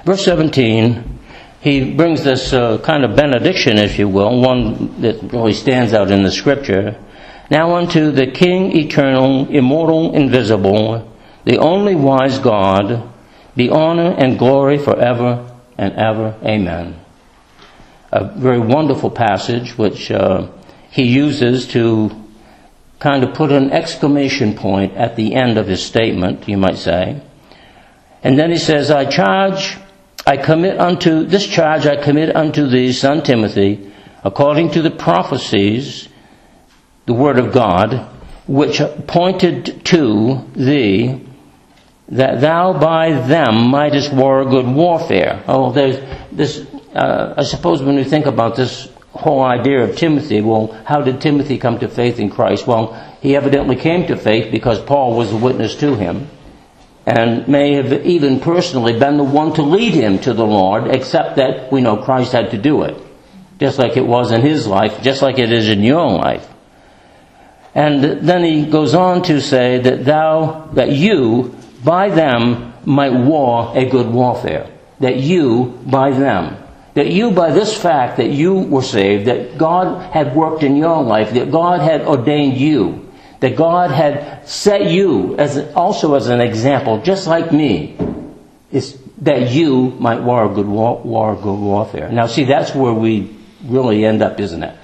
Verse 0.05 0.23
17 0.23 1.19
he 1.61 1.93
brings 1.93 2.23
this 2.23 2.53
uh, 2.53 2.77
kind 2.79 3.03
of 3.03 3.17
benediction, 3.17 3.77
if 3.77 3.99
you 3.99 4.07
will, 4.07 4.39
one 4.39 5.01
that 5.01 5.33
really 5.33 5.53
stands 5.53 5.93
out 5.93 6.09
in 6.09 6.23
the 6.23 6.31
scripture. 6.31 6.97
Now 7.51 7.75
unto 7.75 8.11
the 8.11 8.27
King 8.27 8.77
eternal, 8.77 9.49
immortal, 9.49 10.15
invisible, 10.15 11.05
the 11.45 11.58
only 11.58 11.95
wise 11.95 12.39
God, 12.39 13.10
be 13.56 13.69
honor 13.69 14.15
and 14.17 14.39
glory 14.39 14.78
forever 14.78 15.49
and 15.78 15.93
ever. 15.93 16.36
Amen. 16.43 16.99
A 18.12 18.25
very 18.25 18.60
wonderful 18.60 19.12
passage 19.12 19.78
which 19.78 20.12
uh, 20.12 20.47
he 20.89 21.04
uses 21.04 21.67
to 21.69 22.12
kind 22.99 23.23
of 23.23 23.34
put 23.34 23.52
an 23.52 23.71
exclamation 23.71 24.56
point 24.56 24.95
at 24.95 25.15
the 25.15 25.36
end 25.36 25.58
of 25.58 25.67
his 25.67 25.86
statement, 25.86 26.47
you 26.49 26.58
might 26.58 26.78
say. 26.78 27.21
And 28.23 28.38
then 28.38 28.52
he 28.52 28.58
says, 28.58 28.91
I 28.91 29.06
charge 29.06 29.78
I 30.30 30.38
commit 30.38 30.80
unto 30.80 31.23
this 31.23 31.47
charge 31.47 31.88
I 31.88 31.95
commit 31.95 32.36
unto 32.36 32.67
thee, 32.67 32.91
son 32.93 33.23
Timothy, 33.23 33.91
according 34.23 34.71
to 34.71 34.84
the 34.84 34.91
prophecies, 34.91 36.08
the 37.08 37.13
word 37.13 37.39
of 37.39 37.52
God, 37.52 38.08
which 38.45 38.80
pointed 39.08 39.84
to 39.86 40.45
thee, 40.56 41.25
that 42.09 42.41
thou 42.41 42.73
by 42.73 43.11
them 43.11 43.69
mightest 43.69 44.11
war 44.11 44.41
a 44.41 44.45
good 44.45 44.67
warfare. 44.67 45.43
Oh, 45.47 45.71
there's 45.71 45.97
this. 46.31 46.65
Uh, 46.93 47.35
I 47.37 47.43
suppose 47.43 47.83
when 47.83 47.95
we 47.95 48.03
think 48.03 48.25
about 48.25 48.55
this 48.55 48.89
whole 49.11 49.43
idea 49.43 49.83
of 49.83 49.95
Timothy. 49.95 50.41
Well, 50.41 50.67
how 50.85 51.01
did 51.01 51.21
Timothy 51.21 51.57
come 51.57 51.79
to 51.79 51.87
faith 51.87 52.19
in 52.19 52.29
Christ? 52.29 52.67
Well, 52.67 52.93
he 53.21 53.35
evidently 53.35 53.75
came 53.75 54.07
to 54.07 54.15
faith 54.15 54.51
because 54.51 54.79
Paul 54.81 55.15
was 55.15 55.31
a 55.31 55.37
witness 55.37 55.75
to 55.75 55.95
him 55.95 56.29
and 57.05 57.47
may 57.47 57.73
have 57.73 58.05
even 58.05 58.39
personally 58.39 58.97
been 58.99 59.17
the 59.17 59.23
one 59.23 59.53
to 59.53 59.63
lead 59.63 59.93
him 59.93 60.19
to 60.19 60.33
the 60.33 60.45
Lord, 60.45 60.87
except 60.87 61.37
that 61.37 61.71
we 61.71 61.81
know 61.81 61.97
Christ 61.97 62.33
had 62.33 62.51
to 62.51 62.57
do 62.57 62.83
it. 62.83 62.95
Just 63.59 63.79
like 63.79 63.97
it 63.97 64.05
was 64.05 64.31
in 64.31 64.41
his 64.41 64.67
life, 64.67 65.01
just 65.01 65.21
like 65.21 65.39
it 65.39 65.51
is 65.51 65.69
in 65.69 65.81
your 65.81 66.07
life. 66.07 66.47
And 67.73 68.03
then 68.03 68.43
he 68.43 68.65
goes 68.65 68.93
on 68.93 69.23
to 69.23 69.41
say 69.41 69.79
that 69.79 70.05
thou, 70.05 70.69
that 70.73 70.91
you, 70.91 71.55
by 71.83 72.09
them, 72.09 72.73
might 72.85 73.13
war 73.13 73.71
a 73.75 73.89
good 73.89 74.07
warfare. 74.07 74.69
That 74.99 75.17
you, 75.17 75.79
by 75.85 76.11
them. 76.11 76.57
That 76.95 77.11
you, 77.11 77.31
by 77.31 77.51
this 77.51 77.75
fact 77.75 78.17
that 78.17 78.29
you 78.31 78.55
were 78.55 78.81
saved, 78.81 79.27
that 79.27 79.57
God 79.57 80.11
had 80.11 80.35
worked 80.35 80.63
in 80.63 80.75
your 80.75 81.03
life, 81.03 81.33
that 81.33 81.51
God 81.51 81.81
had 81.81 82.01
ordained 82.01 82.57
you, 82.57 83.09
that 83.39 83.55
God 83.55 83.91
had 83.91 84.47
set 84.47 84.91
you 84.91 85.37
as 85.37 85.57
also 85.73 86.15
as 86.15 86.27
an 86.27 86.41
example, 86.41 87.01
just 87.01 87.27
like 87.27 87.53
me, 87.53 87.95
is 88.71 88.99
that 89.21 89.51
you 89.51 89.91
might 89.99 90.21
war 90.21 90.51
a 90.51 90.53
good 90.53 90.67
war, 90.67 90.99
war 91.01 91.35
good 91.35 91.59
warfare. 91.59 92.09
Now, 92.09 92.27
see, 92.27 92.45
that's 92.45 92.73
where 92.75 92.93
we 92.93 93.35
really 93.63 94.05
end 94.05 94.21
up, 94.21 94.39
isn't 94.39 94.63
it? 94.63 94.75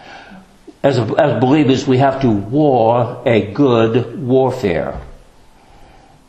As, 0.84 0.99
as 0.99 1.41
believers, 1.41 1.88
we 1.88 1.97
have 1.97 2.21
to 2.21 2.29
war 2.29 3.21
a 3.25 3.51
good 3.53 4.21
warfare. 4.21 5.01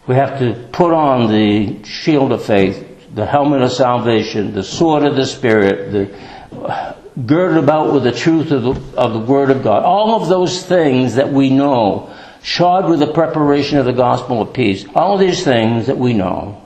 We 0.06 0.14
have 0.14 0.38
to 0.38 0.68
put 0.72 0.92
on 0.92 1.30
the 1.32 1.82
shield 1.84 2.32
of 2.32 2.44
faith, 2.44 3.14
the 3.14 3.26
helmet 3.26 3.62
of 3.62 3.72
salvation, 3.72 4.54
the 4.54 4.62
sword 4.62 5.04
of 5.04 5.16
the 5.16 5.26
Spirit, 5.26 5.92
the 5.92 6.96
girded 7.24 7.62
about 7.62 7.92
with 7.92 8.04
the 8.04 8.12
truth 8.12 8.50
of 8.52 8.62
the, 8.62 8.98
of 8.98 9.14
the 9.14 9.18
Word 9.18 9.50
of 9.50 9.62
God. 9.62 9.82
All 9.82 10.20
of 10.20 10.28
those 10.28 10.64
things 10.64 11.16
that 11.16 11.32
we 11.32 11.50
know, 11.50 12.14
shod 12.42 12.88
with 12.88 13.00
the 13.00 13.12
preparation 13.12 13.78
of 13.78 13.84
the 13.84 13.92
gospel 13.92 14.42
of 14.42 14.52
peace. 14.52 14.84
All 14.94 15.18
these 15.18 15.42
things 15.42 15.86
that 15.86 15.98
we 15.98 16.12
know, 16.12 16.62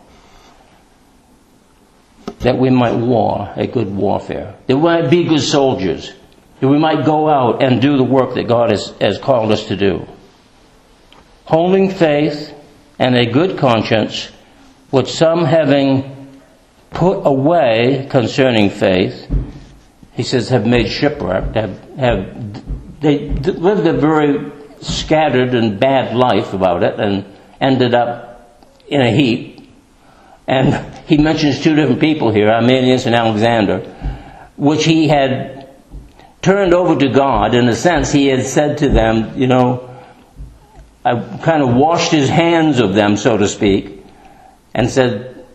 that 2.40 2.58
we 2.58 2.68
might 2.68 2.94
war 2.94 3.52
a 3.56 3.66
good 3.66 3.94
warfare, 3.94 4.56
that 4.66 4.76
we 4.76 4.82
might 4.82 5.08
be 5.08 5.24
good 5.24 5.40
soldiers, 5.40 6.12
that 6.58 6.68
we 6.68 6.78
might 6.78 7.06
go 7.06 7.28
out 7.28 7.62
and 7.62 7.80
do 7.80 7.96
the 7.96 8.04
work 8.04 8.34
that 8.34 8.48
God 8.48 8.70
has, 8.70 8.92
has 9.00 9.18
called 9.18 9.52
us 9.52 9.66
to 9.68 9.76
do. 9.76 10.06
Holding 11.44 11.90
faith 11.90 12.54
and 13.00 13.16
a 13.16 13.24
good 13.24 13.58
conscience, 13.58 14.26
which 14.90 15.10
some 15.10 15.46
having 15.46 16.38
put 16.90 17.22
away 17.24 18.06
concerning 18.10 18.68
faith, 18.68 19.26
he 20.12 20.22
says, 20.22 20.50
have 20.50 20.66
made 20.66 20.86
shipwreck, 20.86 21.54
have, 21.54 21.96
have 21.96 23.00
they 23.00 23.30
lived 23.30 23.86
a 23.86 23.94
very 23.94 24.52
scattered 24.82 25.54
and 25.54 25.80
bad 25.80 26.14
life 26.14 26.52
about 26.52 26.82
it 26.82 27.00
and 27.00 27.24
ended 27.58 27.94
up 27.94 28.60
in 28.86 29.00
a 29.00 29.10
heap. 29.10 29.72
And 30.46 30.94
he 31.06 31.16
mentions 31.16 31.62
two 31.62 31.74
different 31.74 32.00
people 32.00 32.30
here, 32.30 32.52
Hymenaeus 32.52 33.06
and 33.06 33.14
Alexander, 33.14 33.78
which 34.58 34.84
he 34.84 35.08
had 35.08 35.70
turned 36.42 36.74
over 36.74 36.98
to 36.98 37.08
God. 37.08 37.54
In 37.54 37.66
a 37.66 37.74
sense, 37.74 38.12
he 38.12 38.26
had 38.26 38.44
said 38.44 38.78
to 38.78 38.90
them, 38.90 39.38
you 39.40 39.46
know, 39.46 39.89
I 41.04 41.38
kind 41.38 41.62
of 41.62 41.74
washed 41.74 42.12
his 42.12 42.28
hands 42.28 42.78
of 42.78 42.94
them, 42.94 43.16
so 43.16 43.36
to 43.36 43.48
speak, 43.48 44.04
and 44.74 44.90
said, 44.90 45.46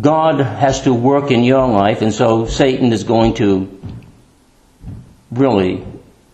God 0.00 0.40
has 0.40 0.82
to 0.82 0.94
work 0.94 1.30
in 1.30 1.44
your 1.44 1.68
life, 1.68 2.02
and 2.02 2.12
so 2.12 2.46
Satan 2.46 2.92
is 2.92 3.04
going 3.04 3.34
to 3.34 3.80
really 5.30 5.84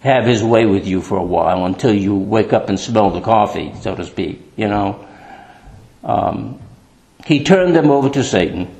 have 0.00 0.24
his 0.24 0.42
way 0.42 0.64
with 0.66 0.86
you 0.86 1.00
for 1.00 1.18
a 1.18 1.24
while 1.24 1.64
until 1.64 1.94
you 1.94 2.14
wake 2.14 2.52
up 2.52 2.68
and 2.68 2.78
smell 2.78 3.10
the 3.10 3.20
coffee, 3.20 3.72
so 3.80 3.94
to 3.94 4.04
speak, 4.04 4.40
you 4.56 4.68
know. 4.68 5.06
Um, 6.02 6.60
he 7.26 7.44
turned 7.44 7.76
them 7.76 7.90
over 7.90 8.10
to 8.10 8.24
Satan. 8.24 8.74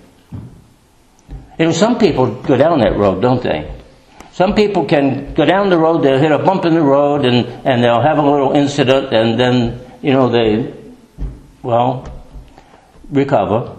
You 1.59 1.67
know, 1.67 1.73
some 1.73 1.99
people 1.99 2.43
go 2.43 2.57
down 2.57 2.81
that 2.81 2.97
road, 2.97 3.21
don't 3.21 3.43
they? 3.43 3.82
Some 4.43 4.57
people 4.57 4.87
can 4.87 5.35
go 5.35 5.45
down 5.45 5.71
the 5.71 5.79
road, 5.79 6.03
they'll 6.03 6.19
hit 6.19 6.33
a 6.33 6.39
bump 6.41 6.65
in 6.65 6.75
the 6.75 6.83
road, 6.83 7.25
and, 7.25 7.47
and 7.65 7.81
they'll 7.81 8.03
have 8.03 8.19
a 8.19 8.29
little 8.29 8.51
incident, 8.51 9.15
and 9.15 9.39
then, 9.39 9.79
you 10.03 10.13
know, 10.13 10.31
they, 10.31 10.75
well, 11.63 12.13
recover. 13.09 13.77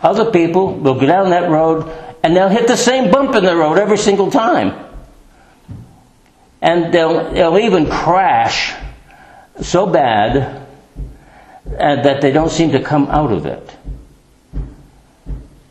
Other 0.00 0.30
people 0.30 0.72
will 0.72 0.94
go 0.94 1.04
down 1.04 1.28
that 1.28 1.50
road 1.50 1.92
and 2.22 2.34
they'll 2.34 2.48
hit 2.48 2.66
the 2.66 2.76
same 2.78 3.10
bump 3.10 3.34
in 3.34 3.44
the 3.44 3.54
road 3.54 3.76
every 3.76 3.98
single 3.98 4.30
time. 4.30 4.72
And 6.62 6.90
they'll, 6.90 7.30
they'll 7.34 7.58
even 7.58 7.90
crash 7.90 8.74
so 9.60 9.86
bad 9.86 10.66
uh, 11.66 12.02
that 12.02 12.22
they 12.22 12.32
don't 12.32 12.50
seem 12.50 12.72
to 12.72 12.80
come 12.82 13.08
out 13.08 13.30
of 13.30 13.44
it. 13.44 13.76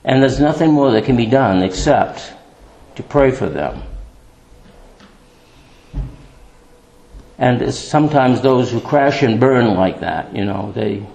And 0.03 0.21
there's 0.21 0.39
nothing 0.39 0.73
more 0.73 0.91
that 0.91 1.05
can 1.05 1.17
be 1.17 1.25
done 1.25 1.63
except 1.63 2.33
to 2.97 3.01
pray 3.01 3.31
for 3.31 3.49
them. 3.49 3.81
And 7.37 7.73
sometimes 7.73 8.41
those 8.41 8.71
who 8.71 8.79
crash 8.79 9.21
and 9.23 9.39
burn 9.39 9.75
like 9.75 9.99
that, 9.99 10.35
you 10.35 10.45
know, 10.45 10.71
they 10.71 11.05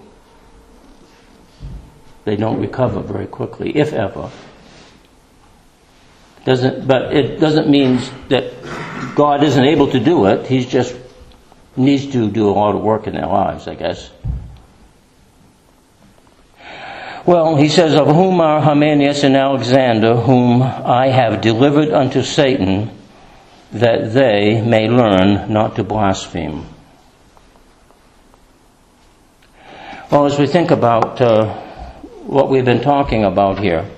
they 2.24 2.36
don't 2.36 2.60
recover 2.60 3.00
very 3.00 3.26
quickly, 3.26 3.76
if 3.76 3.92
ever. 3.92 4.30
Doesn't, 6.44 6.86
but 6.86 7.14
it 7.14 7.40
doesn't 7.40 7.68
mean 7.68 8.00
that 8.28 8.52
God 9.14 9.42
isn't 9.42 9.64
able 9.64 9.90
to 9.90 10.00
do 10.00 10.26
it. 10.26 10.46
He 10.46 10.64
just 10.64 10.94
needs 11.76 12.12
to 12.12 12.30
do 12.30 12.48
a 12.48 12.52
lot 12.52 12.74
of 12.74 12.82
work 12.82 13.06
in 13.06 13.14
their 13.14 13.26
lives, 13.26 13.68
I 13.68 13.74
guess. 13.74 14.10
Well, 17.26 17.56
he 17.56 17.68
says, 17.68 17.94
Of 17.94 18.06
whom 18.06 18.40
are 18.40 18.60
Hymenaeus 18.60 19.24
and 19.24 19.36
Alexander, 19.36 20.14
whom 20.14 20.62
I 20.62 21.08
have 21.08 21.40
delivered 21.40 21.90
unto 21.90 22.22
Satan, 22.22 22.90
that 23.72 24.12
they 24.12 24.60
may 24.60 24.88
learn 24.88 25.52
not 25.52 25.76
to 25.76 25.84
blaspheme. 25.84 26.66
Well, 30.10 30.26
as 30.26 30.38
we 30.38 30.46
think 30.46 30.70
about 30.70 31.20
uh, 31.20 31.70
what 32.30 32.48
we've 32.48 32.64
been 32.64 32.82
talking 32.82 33.24
about 33.24 33.58
here. 33.58 33.90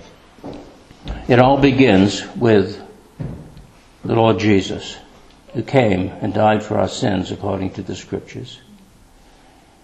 It 1.29 1.39
all 1.39 1.59
begins 1.59 2.27
with 2.37 2.81
the 4.05 4.15
Lord 4.15 4.39
Jesus, 4.39 4.97
who 5.53 5.63
came 5.63 6.09
and 6.09 6.33
died 6.33 6.63
for 6.63 6.79
our 6.79 6.89
sins 6.89 7.31
according 7.31 7.75
to 7.75 7.83
the 7.83 7.95
Scriptures. 7.95 8.59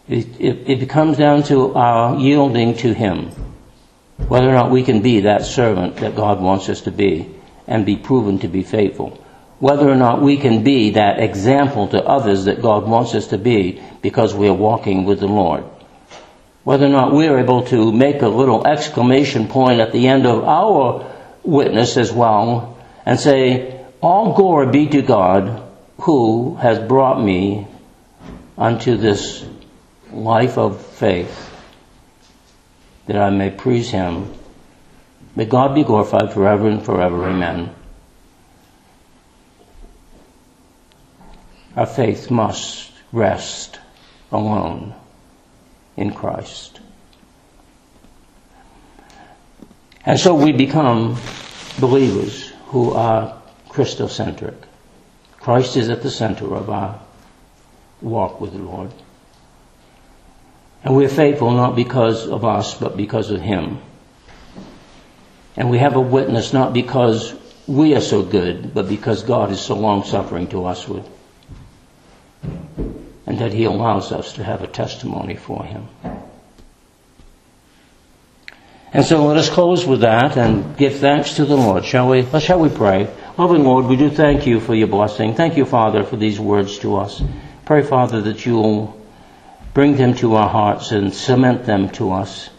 It, 0.09 0.41
it, 0.41 0.83
it 0.83 0.89
comes 0.89 1.19
down 1.19 1.43
to 1.45 1.75
our 1.75 2.17
yielding 2.19 2.75
to 2.79 2.95
Him, 2.95 3.33
whether 4.29 4.49
or 4.49 4.55
not 4.55 4.71
we 4.71 4.83
can 4.83 5.03
be 5.03 5.21
that 5.21 5.45
servant 5.45 5.97
that 5.97 6.17
God 6.17 6.41
wants 6.41 6.71
us 6.71 6.81
to 6.83 6.91
be 6.91 7.29
and 7.67 7.85
be 7.85 7.97
proven 7.97 8.39
to 8.39 8.49
be 8.49 8.63
faithful. 8.63 9.23
Whether 9.61 9.89
or 9.89 9.97
not 9.97 10.23
we 10.23 10.37
can 10.37 10.63
be 10.63 10.91
that 10.91 11.19
example 11.19 11.89
to 11.89 12.05
others 12.05 12.45
that 12.45 12.63
God 12.63 12.87
wants 12.87 13.15
us 13.15 13.29
to 13.29 13.39
be 13.39 13.83
because 14.03 14.35
we 14.35 14.49
are 14.49 14.55
walking 14.55 15.05
with 15.05 15.21
the 15.21 15.27
Lord 15.27 15.65
whether 16.69 16.85
or 16.85 16.91
not 16.91 17.13
we're 17.13 17.39
able 17.39 17.65
to 17.65 17.91
make 17.91 18.21
a 18.21 18.29
little 18.29 18.67
exclamation 18.67 19.49
point 19.49 19.81
at 19.81 19.91
the 19.91 20.07
end 20.07 20.27
of 20.27 20.45
our 20.45 21.11
witness 21.43 21.97
as 21.97 22.13
well 22.13 22.77
and 23.07 23.19
say, 23.19 23.87
All 24.03 24.35
glory 24.35 24.71
be 24.71 24.87
to 24.89 25.01
God 25.01 25.63
who 26.01 26.57
has 26.57 26.79
brought 26.79 27.25
me 27.25 27.67
unto 28.59 28.99
this 28.99 29.47
life 30.13 30.59
of 30.59 30.85
faith 30.85 31.51
that 33.07 33.17
I 33.17 33.31
may 33.31 33.49
praise 33.49 33.89
him. 33.89 34.31
May 35.35 35.47
God 35.47 35.75
be 35.75 35.85
glorified 35.85 36.35
forever 36.35 36.69
and 36.69 36.85
forever. 36.85 37.31
Amen. 37.31 37.75
Our 41.79 41.87
faith 41.87 42.29
must 42.29 42.91
rest 43.13 43.79
alone 44.33 44.97
in 45.97 46.13
Christ. 46.13 46.81
And 50.05 50.19
so 50.19 50.35
we 50.35 50.51
become 50.51 51.17
believers 51.79 52.53
who 52.71 52.95
are 52.95 53.41
Christocentric. 53.69 54.57
Christ 55.39 55.77
is 55.77 55.89
at 55.89 56.03
the 56.03 56.11
center 56.11 56.53
of 56.53 56.69
our 56.69 56.99
walk 58.01 58.41
with 58.41 58.55
the 58.55 58.59
Lord. 58.59 58.91
And 60.83 60.97
we're 60.97 61.09
faithful 61.09 61.53
not 61.53 61.77
because 61.77 62.27
of 62.27 62.45
us, 62.45 62.75
but 62.75 62.97
because 62.97 63.31
of 63.31 63.41
Him. 63.41 63.79
And 65.57 65.71
we 65.71 65.79
have 65.79 65.95
a 65.95 66.01
witness 66.01 66.53
not 66.53 66.73
because 66.73 67.37
we 67.69 67.95
are 67.95 68.01
so 68.01 68.25
good, 68.25 68.75
but 68.75 68.89
because 68.89 69.23
God 69.23 69.53
is 69.53 69.61
so 69.61 69.77
long 69.77 70.03
suffering 70.03 70.49
to 70.49 70.65
us 70.65 70.89
with 70.89 71.09
that 73.39 73.53
He 73.53 73.65
allows 73.65 74.13
us 74.13 74.35
to 74.35 74.45
have 74.45 74.63
a 74.63 74.67
testimony 74.67 75.37
for 75.37 75.65
Him. 75.65 75.89
And 78.93 79.05
so 79.05 79.27
let 79.27 79.37
us 79.37 79.51
close 79.51 79.85
with 79.85 80.01
that 80.01 80.37
and 80.37 80.77
give 80.77 80.97
thanks 80.97 81.35
to 81.35 81.45
the 81.45 81.57
Lord. 81.57 81.85
Shall 81.85 82.09
we? 82.09 82.25
Shall 82.41 82.61
we 82.61 82.71
pray? 82.71 83.09
Loving 83.37 83.63
Lord, 83.63 83.85
we 83.85 83.97
do 83.97 84.11
thank 84.11 84.47
you 84.47 84.61
for 84.61 84.75
your 84.75 84.89
blessing. 84.89 85.35
Thank 85.35 85.57
you, 85.57 85.65
Father, 85.65 86.03
for 86.05 86.17
these 86.17 86.41
words 86.41 86.79
to 86.81 86.97
us. 86.97 87.23
Pray, 87.67 87.83
Father, 87.83 88.23
that 88.23 88.47
you 88.47 88.57
will 88.57 89.01
bring 89.75 89.97
them 89.97 90.15
to 90.15 90.35
our 90.35 90.49
hearts 90.49 90.91
and 90.91 91.13
cement 91.13 91.65
them 91.65 91.91
to 91.91 92.13
us. 92.13 92.51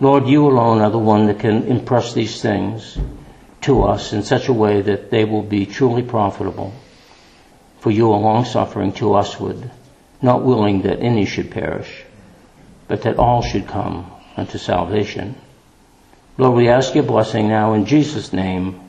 Lord, 0.00 0.28
you 0.28 0.46
alone 0.46 0.80
are 0.80 0.90
the 0.90 0.98
one 0.98 1.26
that 1.26 1.40
can 1.40 1.64
impress 1.64 2.14
these 2.14 2.40
things 2.40 2.96
to 3.62 3.82
us 3.82 4.12
in 4.12 4.22
such 4.22 4.48
a 4.48 4.52
way 4.52 4.80
that 4.80 5.10
they 5.10 5.24
will 5.24 5.42
be 5.42 5.66
truly 5.66 6.02
profitable. 6.02 6.72
For 7.80 7.90
you 7.90 8.12
are 8.12 8.18
long 8.18 8.44
suffering 8.44 8.92
to 8.94 9.10
usward, 9.16 9.70
not 10.24 10.42
willing 10.42 10.82
that 10.82 11.00
any 11.00 11.26
should 11.26 11.50
perish, 11.50 12.02
but 12.88 13.02
that 13.02 13.18
all 13.18 13.42
should 13.42 13.68
come 13.68 14.10
unto 14.36 14.56
salvation. 14.56 15.36
Lord, 16.38 16.56
we 16.56 16.68
ask 16.68 16.94
your 16.94 17.04
blessing 17.04 17.46
now 17.46 17.74
in 17.74 17.84
Jesus' 17.84 18.32
name. 18.32 18.80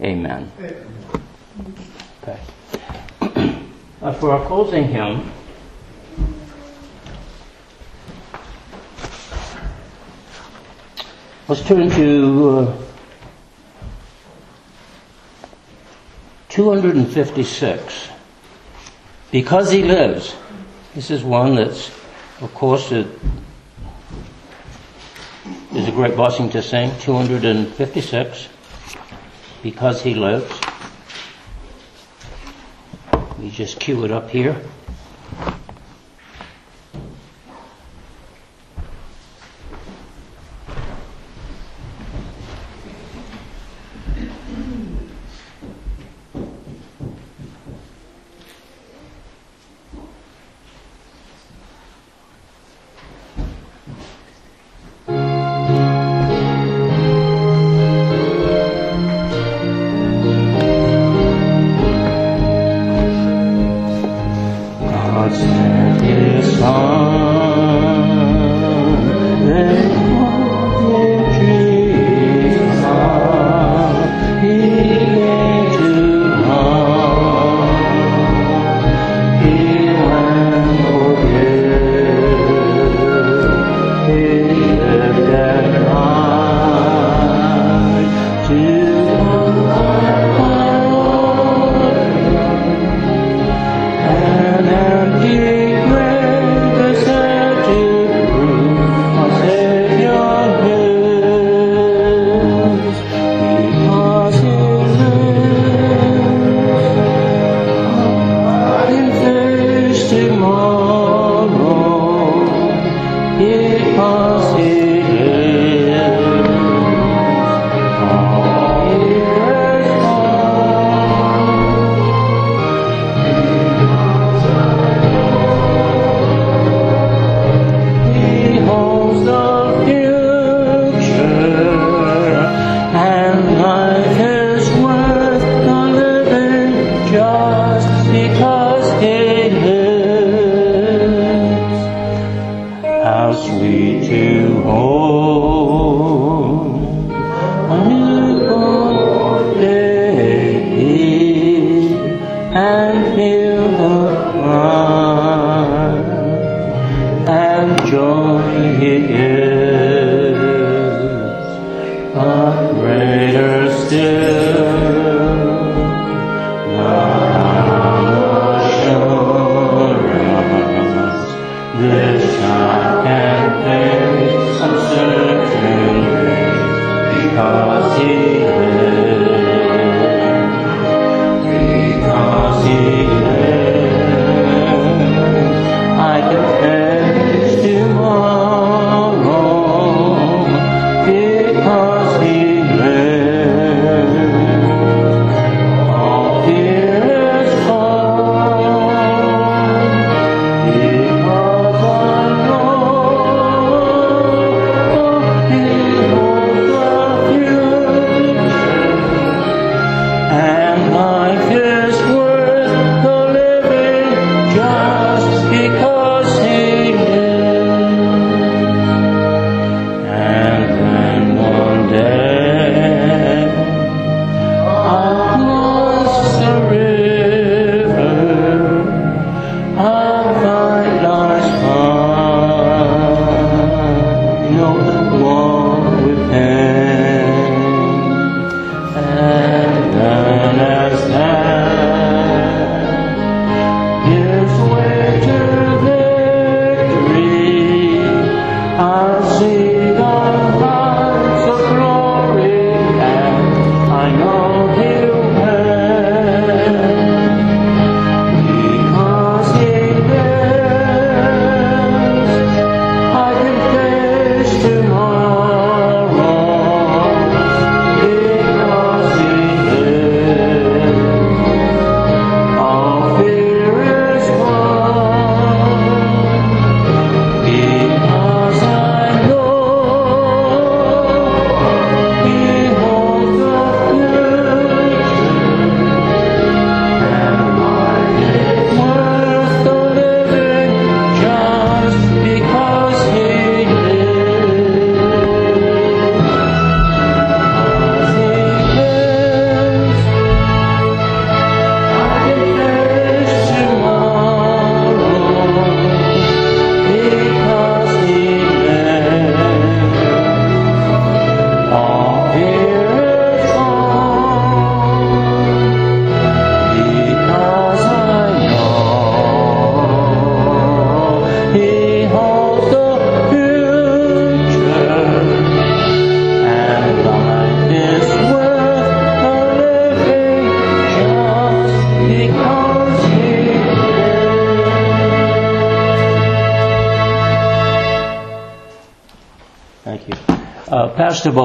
Amen. 0.00 0.50
Okay. 2.22 2.38
uh, 4.00 4.12
for 4.14 4.30
our 4.30 4.46
closing 4.46 4.84
hymn, 4.84 5.32
let's 11.48 11.62
turn 11.66 11.90
to 11.90 12.58
uh, 12.68 12.76
256. 16.50 18.08
Because 19.32 19.72
he 19.72 19.82
lives. 19.82 20.36
This 20.94 21.10
is 21.10 21.24
one 21.24 21.54
that's, 21.54 21.88
of 22.42 22.52
course, 22.52 22.92
it 22.92 23.06
is 25.74 25.88
a 25.88 25.90
great 25.90 26.16
blessing 26.16 26.50
to 26.50 26.60
sing. 26.60 26.92
256 27.00 28.48
because 29.62 30.02
he 30.02 30.14
lives. 30.14 30.52
We 33.38 33.48
just 33.48 33.80
cue 33.80 34.04
it 34.04 34.10
up 34.10 34.28
here. 34.28 34.62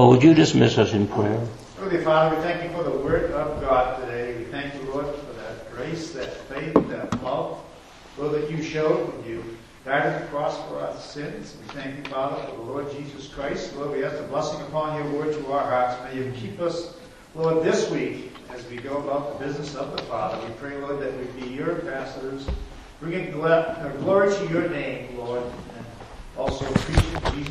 Would 0.08 0.24
you 0.24 0.34
dismiss 0.34 0.78
us 0.78 0.94
in 0.94 1.06
prayer? 1.06 1.46
Heavenly 1.76 2.02
Father, 2.02 2.34
we 2.34 2.42
thank 2.42 2.64
you 2.64 2.70
for 2.70 2.82
the 2.82 2.98
word 2.98 3.30
of 3.32 3.60
God 3.60 4.00
today. 4.00 4.38
We 4.38 4.46
thank 4.46 4.74
you, 4.76 4.90
Lord, 4.90 5.06
for 5.06 5.34
that 5.34 5.70
grace, 5.70 6.12
that 6.12 6.34
faith, 6.48 6.74
that 6.88 7.22
love, 7.22 7.62
Lord, 8.18 8.32
that 8.32 8.50
you 8.50 8.64
showed 8.64 9.14
when 9.14 9.30
you 9.30 9.44
died 9.84 10.06
on 10.06 10.22
the 10.22 10.28
cross 10.28 10.58
for 10.70 10.80
our 10.80 10.96
sins. 10.96 11.58
We 11.60 11.74
thank 11.74 11.98
you, 11.98 12.10
Father, 12.10 12.42
for 12.48 12.56
the 12.56 12.62
Lord 12.62 12.90
Jesus 12.94 13.28
Christ. 13.28 13.76
Lord, 13.76 13.92
we 13.92 14.06
ask 14.06 14.18
a 14.18 14.24
blessing 14.24 14.62
upon 14.62 14.96
your 14.96 15.12
word 15.12 15.34
to 15.34 15.52
our 15.52 15.70
hearts. 15.70 16.02
May 16.06 16.24
you 16.24 16.32
keep 16.38 16.62
us, 16.62 16.96
Lord, 17.36 17.66
this 17.66 17.92
week 17.92 18.32
as 18.54 18.66
we 18.70 18.78
go 18.78 19.00
about 19.00 19.38
the 19.38 19.46
business 19.46 19.76
of 19.76 19.94
the 19.94 20.04
Father. 20.04 20.42
We 20.48 20.54
pray, 20.54 20.78
Lord, 20.78 21.02
that 21.02 21.12
we 21.18 21.42
be 21.42 21.50
your 21.50 21.82
ambassadors, 21.82 22.48
bringing 23.02 23.44
uh, 23.44 23.94
glory 24.00 24.34
to 24.34 24.54
your 24.54 24.70
name, 24.70 25.18
Lord, 25.18 25.44
and 25.44 25.86
also 26.38 26.66
preaching 26.72 27.20